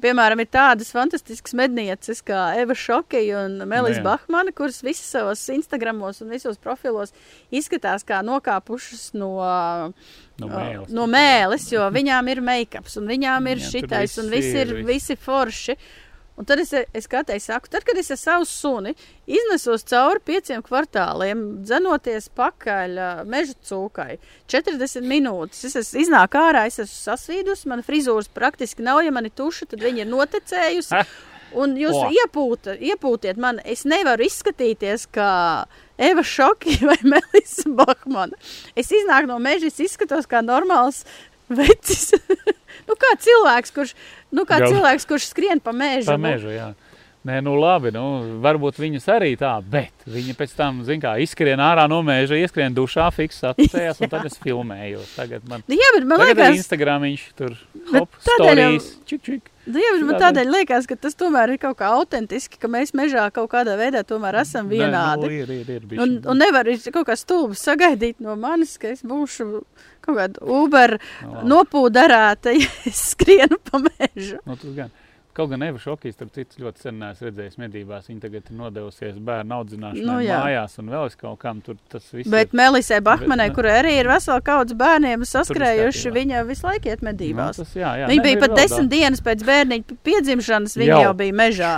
[0.02, 4.04] piemēram, ir tādas fantastiskas mednieces kā Eva Šokija un Melis Nu jā.
[4.08, 7.14] Bahmana, kuras visas savos Instagramos un visos profilos
[7.54, 9.30] izskatās kā nokāpušas no,
[10.42, 10.90] No mēles.
[10.90, 14.72] no mēles, jo viņām ir make-ups un viņām ir Jā, šitais un viss visi ir,
[14.72, 15.12] ir, viss.
[15.12, 15.76] visi forši.
[16.34, 20.64] Un tad es, es katrai saku, tad, kad es ar savu suni iznesos cauri pieciem
[20.66, 24.16] kvartāliem, dzenoties pakaļ ā, meža cūkai,
[24.50, 29.30] 40 minūtes, es esmu iznāk ārā, es esmu sasvīdus, man frizūras praktiski nav, ja man
[29.30, 30.98] ir tuša, tad viņa ir notekējusi.
[30.98, 31.06] Ha!
[31.54, 32.10] Un jūs oh.
[32.10, 35.28] iepūta, iepūtiet man, es nevaru izskatīties kā
[36.02, 38.34] Eva Šoki vai Melisa Bakmana.
[38.74, 41.04] Es iznāku no meža, es izskatos kā normāls
[41.48, 42.14] vecis.
[42.88, 43.94] nu, kā cilvēks, kurš,
[44.34, 46.08] nu, kā Gal- cilvēks, kurš skrien pa mežu.
[46.10, 46.28] Pa nu.
[46.28, 46.72] mežu, jā.
[47.24, 48.02] Nē, nu labi, nu,
[48.44, 52.74] varbūt viņas arī tā, bet viņi pēc tam, zin kā, izskrien ārā no mēža, ieskrien
[52.76, 55.00] dušā, fiks atpūtējās, un tad es filmēju.
[55.14, 57.56] Tagad man, Nu, jā, bet man tagad liekas, Instagram viņš tur,
[57.94, 59.48] hop, tādēļ stories, čik, čik.
[59.66, 60.50] Nu, jā, bet man Tādēļ.
[60.54, 64.40] liekas, ka tas tomēr ir kaut kā autentiski, ka mēs mežā kaut kādā veidā tomēr
[64.42, 65.28] esam Nē, vienādi.
[65.28, 66.26] Nu, ir, ir, ir, Un, bišķiņ.
[66.30, 69.48] un nevar ir kaut kā stulbi sagaidīt no manis, ka es būšu
[70.04, 71.48] kaut kāda Uber Nu, labi.
[71.54, 74.38] nopūdarēta, ja es skrienu pa mežu.
[74.44, 74.90] Nu, tas gan.
[75.34, 78.04] Kaut gan Eva Šokīs, starp citu, ļoti sen neesmu redzējis medībās.
[78.06, 80.36] Viņa tagad ir nodevusies bērnu audzināšanai Nu, nu, jā.
[80.44, 82.30] mājās un vēl es kaut kam tur tas viss.
[82.30, 82.58] Bet ir.
[82.60, 87.02] Melisai Bahmanai, Bet, nu- kurai arī ir vesela kaudz bērniem saskrējuši, viņa visu laiku iet
[87.02, 87.58] nu, medībās.
[87.58, 88.92] tas, jā, jā, Viņa ne, bija pat desmit daudz.
[88.94, 91.02] dienas pēc bērniņa piedzimšanas, viņa Jau.
[91.08, 91.72] jau bija mežā.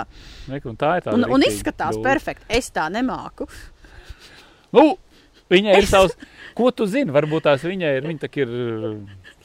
[0.53, 1.13] Reku, un tā ir tā.
[1.17, 2.45] Un, un izskatās perfekti.
[2.49, 3.49] Es tā nemāku.
[4.71, 4.97] Nu,
[5.49, 6.13] viņai ir savs.
[6.57, 7.09] Ko tu zini?
[7.13, 8.47] Varbūt tās viņai ir, viņa tak ir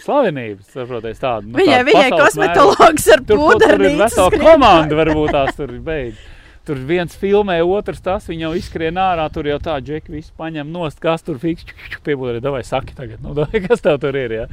[0.05, 1.47] slavenības, saproties tāda.
[1.49, 6.21] Nu, Viņai, viņai kosmetologs ar pūdarnīcu vesela komanda, varbūt tās tur beidz.
[6.63, 10.69] Tur viens filmē, otrs tas, viņa jau izskrien ārā, tur jau tā, džeki, visu paņem
[10.71, 11.67] nost, kas tur fiks,
[12.07, 14.47] piebūdē, davai saki tagad, nu, davai, kas tev tur ir, jā.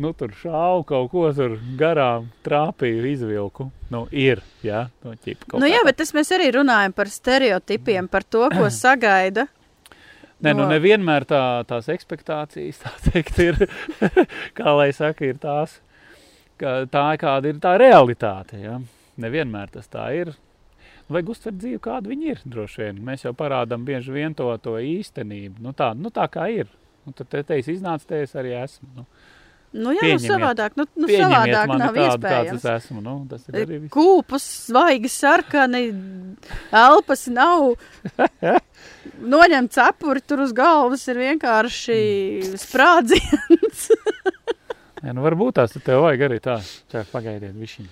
[0.00, 3.66] Nu, tur šāvu kaut ko tur garām, trāpīju, izvilku.
[3.92, 5.88] Nu, ir, jā, no ķipa kaut Nu, kā jā, tā.
[5.90, 9.48] bet tas mēs arī runājam par stereotipiem, par to, ko sagaida.
[10.40, 13.58] Nē, nu no- nevienmēr tā, tās expectācijas, tā teikt, ir,
[14.58, 15.78] kā lai saka, ir tās,
[16.60, 18.78] ka tā kāda ir tā realitāte, ja?
[19.20, 20.32] Nevienmēr tas tā ir.
[21.10, 23.00] Vajag uztvert dzīvi, kāda viņi ir, droši vien.
[23.04, 26.70] Mēs jau parādām bieži vien to, to īstenību, nu tā, nu tā kā ir.
[27.08, 28.88] Un tad te teiks, iznāc te, es arī esmu.
[29.00, 29.06] Nu,
[29.70, 32.56] Nu, jā, nu, savādāk, nu, nu, savādāk nav tādu, iespējams.
[32.58, 33.02] es esmu.
[33.04, 33.92] Nu, tas ir arī viss.
[33.94, 35.84] Kūpas, svaigi sarkani,
[36.74, 37.76] elpas nav.
[39.34, 42.00] Noņemt cepuri, tur uz galvas ir vienkārši
[42.66, 43.86] sprādziens.
[45.00, 46.58] Ja, nu, varbūt tās tev vajag arī tā.
[46.92, 47.86] Čā, pagaidiet, višķiņ.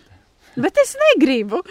[0.60, 1.62] Bet es negribu.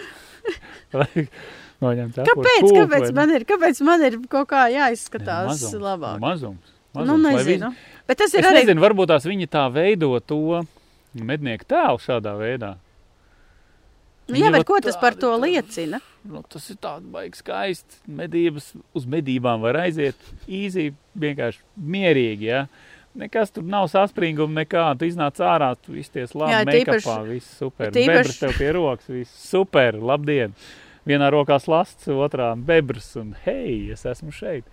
[1.84, 3.12] Noņemt cepuri, Kāpēc, kūpu, kāpēc, ne?
[3.20, 6.18] man ir, kāpēc man ir kaut kā jāizskatās mazums, labāk?
[6.24, 6.72] Mazums.
[7.04, 7.70] Nu, mazums, lai nezinu.
[8.08, 8.62] Bet tas Es ir arī.
[8.64, 10.64] nezinu, varbūt tās viņi tā veido to
[11.14, 12.76] mednieku tēlu šādā veidā.
[14.28, 16.02] Nu, jā, bet ko tas par to liecina?
[16.28, 18.02] Nu, tas ir tāds baigs skaists.
[18.06, 22.50] Medības uz medībām var aiziet īsi, vienkārši mierīgi.
[22.50, 22.66] Ja?
[23.18, 24.84] Nekas tur nav saspringuma, nekā.
[25.00, 27.90] Tu iznāc ārā, tu izties labi, Jā, make-upā, tīpaši- viss super.
[27.90, 30.52] tīpaši- Bebrs tev pie rokas, viss super, labdien.
[31.08, 34.64] Vienā rokā slasts, otrā bebrs un hei, es esmu šeit.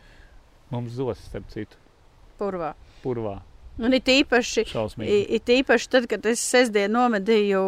[0.69, 1.77] Mums zos, starp citu,
[2.39, 2.73] Purvā.
[3.03, 3.39] purvā.
[3.75, 5.15] Un it īpaši, Šausmīgi.
[5.35, 7.63] it īpaši tad, kad es sestdien nomedīju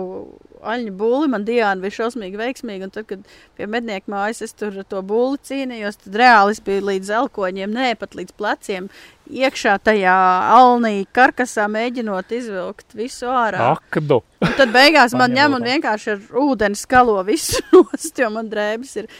[0.63, 3.25] aļņu būli, man Diana bija šausmīgi veiksmīga, un tad, kad
[3.57, 7.91] pie mednieku mājas es tur to būli cīnījos, tad reāli es biju līdz elkoņiem, nē,
[7.99, 8.87] pat līdz pleciem,
[9.27, 10.15] iekšā tajā
[10.55, 13.73] alnī karkasā mēģinot izvilkt visu ārā.
[13.75, 14.21] Akdu.
[14.47, 18.95] Un tad beigās man ņem un vienkārši ar ūdeni skalo visu nost, jo man drēbes
[19.03, 19.11] ir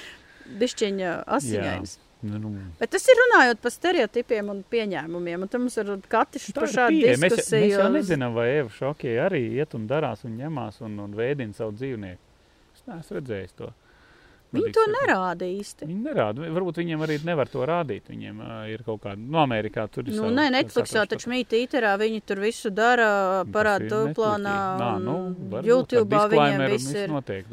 [0.58, 1.98] bišķiņa asiņainas.
[2.28, 6.70] Nu, nu, Bet tas ir runājot par stereotipiem un pieņēmumiem, un mums ir katrs par
[6.74, 7.18] šādu pieeja.
[7.24, 7.64] Mēs, diskusiju.
[7.64, 11.56] mēs jau nezinām, vai Eva Šokie arī iet un darās un ņemās un, un veidina
[11.58, 12.24] savu dzīvnieku.
[12.78, 13.74] Es neesmu redzējis to.
[14.56, 15.88] Viņi to nerāda īsti.
[15.90, 16.46] Viņi nerāda.
[16.56, 18.06] Varbūt viņiem arī nevar to rādīt.
[18.08, 20.14] Viņiem uh, ir kaut kāda, no Amerikā tur ir.
[20.16, 24.86] Nu, savu- nē, Netflixā taču mīt īterā, viņi tur visu dara, parāda tuplānā, Netflixī.
[24.86, 25.18] Nā, nu,
[25.68, 27.12] YouTube viņiem viss ir.
[27.12, 27.52] notiek.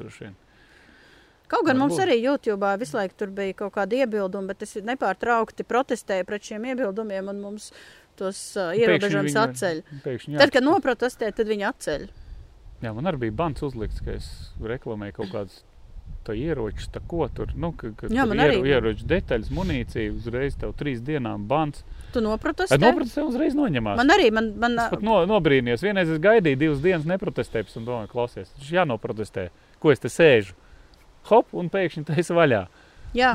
[1.49, 2.07] Kaut gan mums Varbūt.
[2.09, 6.65] arī YouTube visu laiku tur bija kaut kādi iebildumi, bet es nepārtraukti protestēju pret šiem
[6.73, 7.71] iebildumiem, un mums
[8.17, 9.83] tos uh, ierobežojums viņi- atceļ.
[10.07, 12.09] Pēkšņi Tad, kad noprotestē, tad viņi atceļ.
[12.85, 14.27] Jā, man arī bija bans uzlikts, ka es
[14.61, 15.63] reklamēju kaut kādus
[16.25, 17.53] tā ieročus, tā ko tur.
[17.57, 18.57] Nu, ka, ka Jā, tur arī.
[18.65, 21.85] ieroču detaļas, munīcija, uzreiz tev trīs dienām bans.
[22.17, 22.79] Tu noprotestē?
[22.81, 23.97] Noprotestē uzreiz noņemās.
[24.01, 25.85] Man arī, man, man, Es pat no, nobrīnījos.
[25.85, 29.51] Vienreiz es gaidīju divas dienas, neprotestēju, tam domāju, klausies, tas jānoprotestē.
[29.81, 30.57] Ko es te sēžu?
[31.31, 32.63] Hop, un pēkšņi tas ir vaļā.
[33.15, 33.35] jā,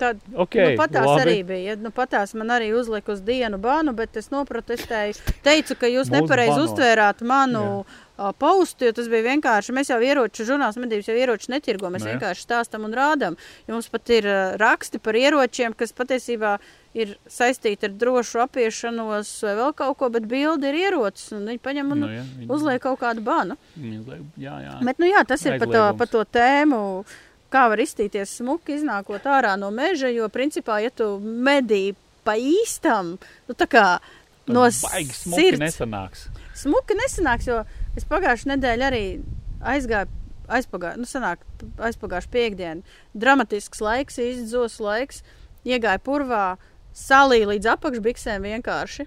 [0.00, 1.20] tad, Okay, nu, patās labi.
[1.22, 1.76] arī bija.
[1.78, 5.14] Nu, patās man arī uzlika uz dienu banu, bet es noprotestēju.
[5.44, 9.74] Teicu, ka jūs nepareizi uztvērāt manu uh, postu, jo tas bija vienkārši.
[9.76, 11.90] Mēs jau ieroču žurnāls medības jau ieroču netirgo.
[11.92, 12.16] Mēs Nu, jā.
[12.16, 13.36] vienkārši stāstam un rādam.
[13.70, 19.54] Jums pat ir uh, raksti par ieročiem, kas patiesībā ir saistīti ar drošu apiešanos vai
[19.56, 21.32] vēl kaut ko, bet bildi ir ierocis.
[21.32, 23.56] Un viņi paņem un Nu, jā, viņi- uzliek kaut kādu banu.
[24.38, 24.78] Jā, jā.
[24.84, 27.04] Bet, nu, jā, tas ir par to, par to tēmu,
[27.52, 30.12] kā var iztīties smuki, iznākot ārā no meža.
[30.12, 33.18] Jo, principā, ja tu medī pa īstam,
[33.48, 33.98] nu, tā kā
[34.44, 36.26] Tad no baigi smuki sirds nesanāks.
[36.54, 37.64] smuki nesanāks, jo
[37.96, 39.22] es pagājušajā nedēļā arī
[39.62, 40.08] aizgāju.
[40.52, 41.38] Aizpagā, nu, sanāk,
[41.78, 42.82] aizpagājuši piekdienu.
[43.16, 45.22] Dramatisks laiks, izdzos laiks.
[45.64, 46.58] Iegāju purvā,
[46.94, 49.06] salīja līdz apakšbiksēm vienkārši.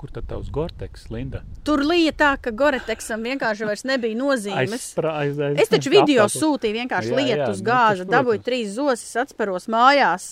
[0.00, 1.42] Kur tad tavs Gorteks, Linda?
[1.62, 4.72] Tur līja tā, ka Goreteksam vienkārši vairs nebija nozīmes.
[4.72, 8.06] Aizsprā- aiz- aiz- Es taču video apakš- sūtīju, vienkārši Jā, jā, lietu uz nu, gāža,
[8.06, 10.30] tas, dabūju trīs zosis, atspēros mājās,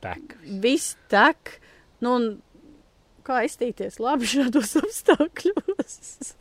[0.00, 0.36] Tek.
[0.62, 1.60] viss tek.
[2.00, 2.38] Nu,
[3.26, 6.34] kā iztīties labi šādos apstākļos?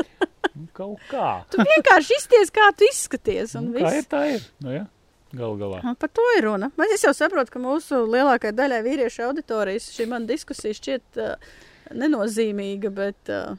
[0.55, 1.43] Nu, Kaut kā.
[1.49, 3.55] tu vienkārši izties, kā tu izskaties.
[3.55, 4.07] Un Nu, kā ir, viss.
[4.07, 4.41] tā ir.
[4.61, 4.85] Nu, ja?
[5.29, 5.79] Galu galā.
[6.01, 6.71] Par to ir runa.
[6.77, 11.51] Bet es jau saprotu, ka mūsu lielākajai daļai vīriešu auditorijas šī man diskusija šķiet uh,
[11.93, 13.57] nenozīmīga, bet uh,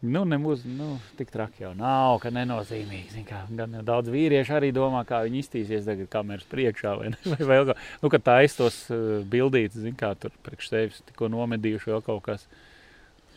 [0.00, 3.22] Nu, nemaz nu, tik traki jau nav, ka nenozīmīgi.
[3.26, 6.92] Kā, gan jau daudz vīriešu arī domā, kā viņi iztīsies tagad kameras priekšā.
[7.00, 7.76] Vai, ne, vai vēl kā.
[8.02, 12.44] Nu, tā aiztos uh, bildītas, zin kā tur priekš sevis tikko nomedījuši vēl kaut kas.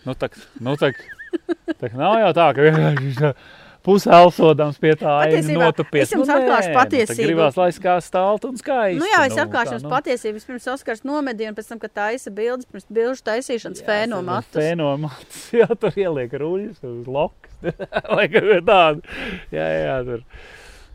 [0.03, 0.99] Nu, tak, nu, tak,
[1.81, 3.33] tak nav jau tā, ka vienkārši
[3.79, 6.03] tā pusē elsodams pie tā Patiesībā, notupies.
[6.07, 7.27] es jums Nu, atklāšu nu, patiesību.
[7.29, 8.99] Gribās, lai kā stāvtu un skaisti.
[8.99, 9.91] Nu, jā, es nu, atklāšu jums nu.
[9.93, 10.39] patiesību.
[10.39, 14.59] Vispirms Oskars nomedīja, un pēc tam, kad taisa bildes, pirms bilžu taisīšanas fēno matus.
[14.59, 17.55] Fēnomats, jā, tur ieliek ruļus uz lokas.
[18.15, 19.17] Vai kaut kā tādu.
[19.55, 20.23] Jā, jā, tur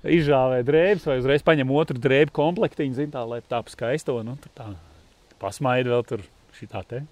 [0.04, 4.52] izžāvē drēbes vai uzreiz paņem otru drēbu komplektiņu, zin tā, lai tā skaisto, nu, tur
[4.56, 4.66] tā
[5.40, 6.24] pasmaida vēl tur
[6.58, 7.02] šitā te.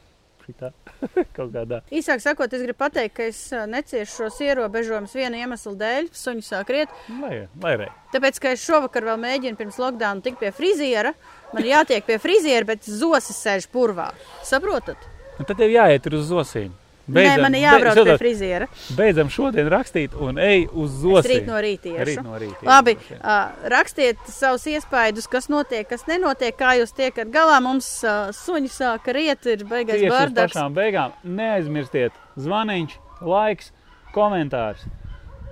[1.36, 1.80] Kaut kādā.
[1.94, 3.40] Īsāk sakot, es gribu pateikt, ka es
[3.70, 6.10] neciešu šos ierobežojumus viena iemesla dēļ.
[6.16, 6.92] Suņi sāk riet.
[7.22, 7.90] Lai, lai rei.
[8.12, 11.14] Tāpēc, ka es šovakar vēl mēģinu pirms lockdown tikt pie friziera.
[11.54, 14.10] Man jātiek pie friziera, bet zosis sēž purvā.
[14.46, 15.08] Saprotat?
[15.38, 16.72] Un tad tev jāiet uz zosīm.
[17.10, 18.66] Nē, man ir jābrauc be- pie friziera.
[18.94, 21.32] Beidzam šodien rakstīt un ej uz zosīm.
[21.32, 22.04] rīt no rīta iešu.
[22.06, 22.62] Rīt no rīta.
[22.68, 23.18] Labi, iešu, jā.
[23.18, 27.58] uh, rakstiet savus iespaidus, kas notiek, kas nenotiek, kā jūs tiekat galā.
[27.62, 30.54] Mums uh, suņi sāka riet, ir uz bardaks.
[30.54, 33.72] pašām beigām neaizmirstiet zvaniņš, laiks,
[34.14, 34.86] komentārs.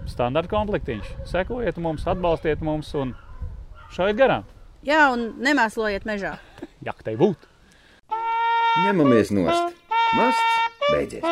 [0.07, 1.11] Standarta komplektiņš.
[1.29, 3.15] Sekojiet mums, atbalstiet mums un
[3.91, 4.47] šaujiet garām.
[4.87, 6.39] Jā, un nemēslojiet mežā.
[6.89, 7.37] Jak tai būt?
[8.87, 9.75] Ņemamies nost.
[10.15, 11.23] Masts beidzies.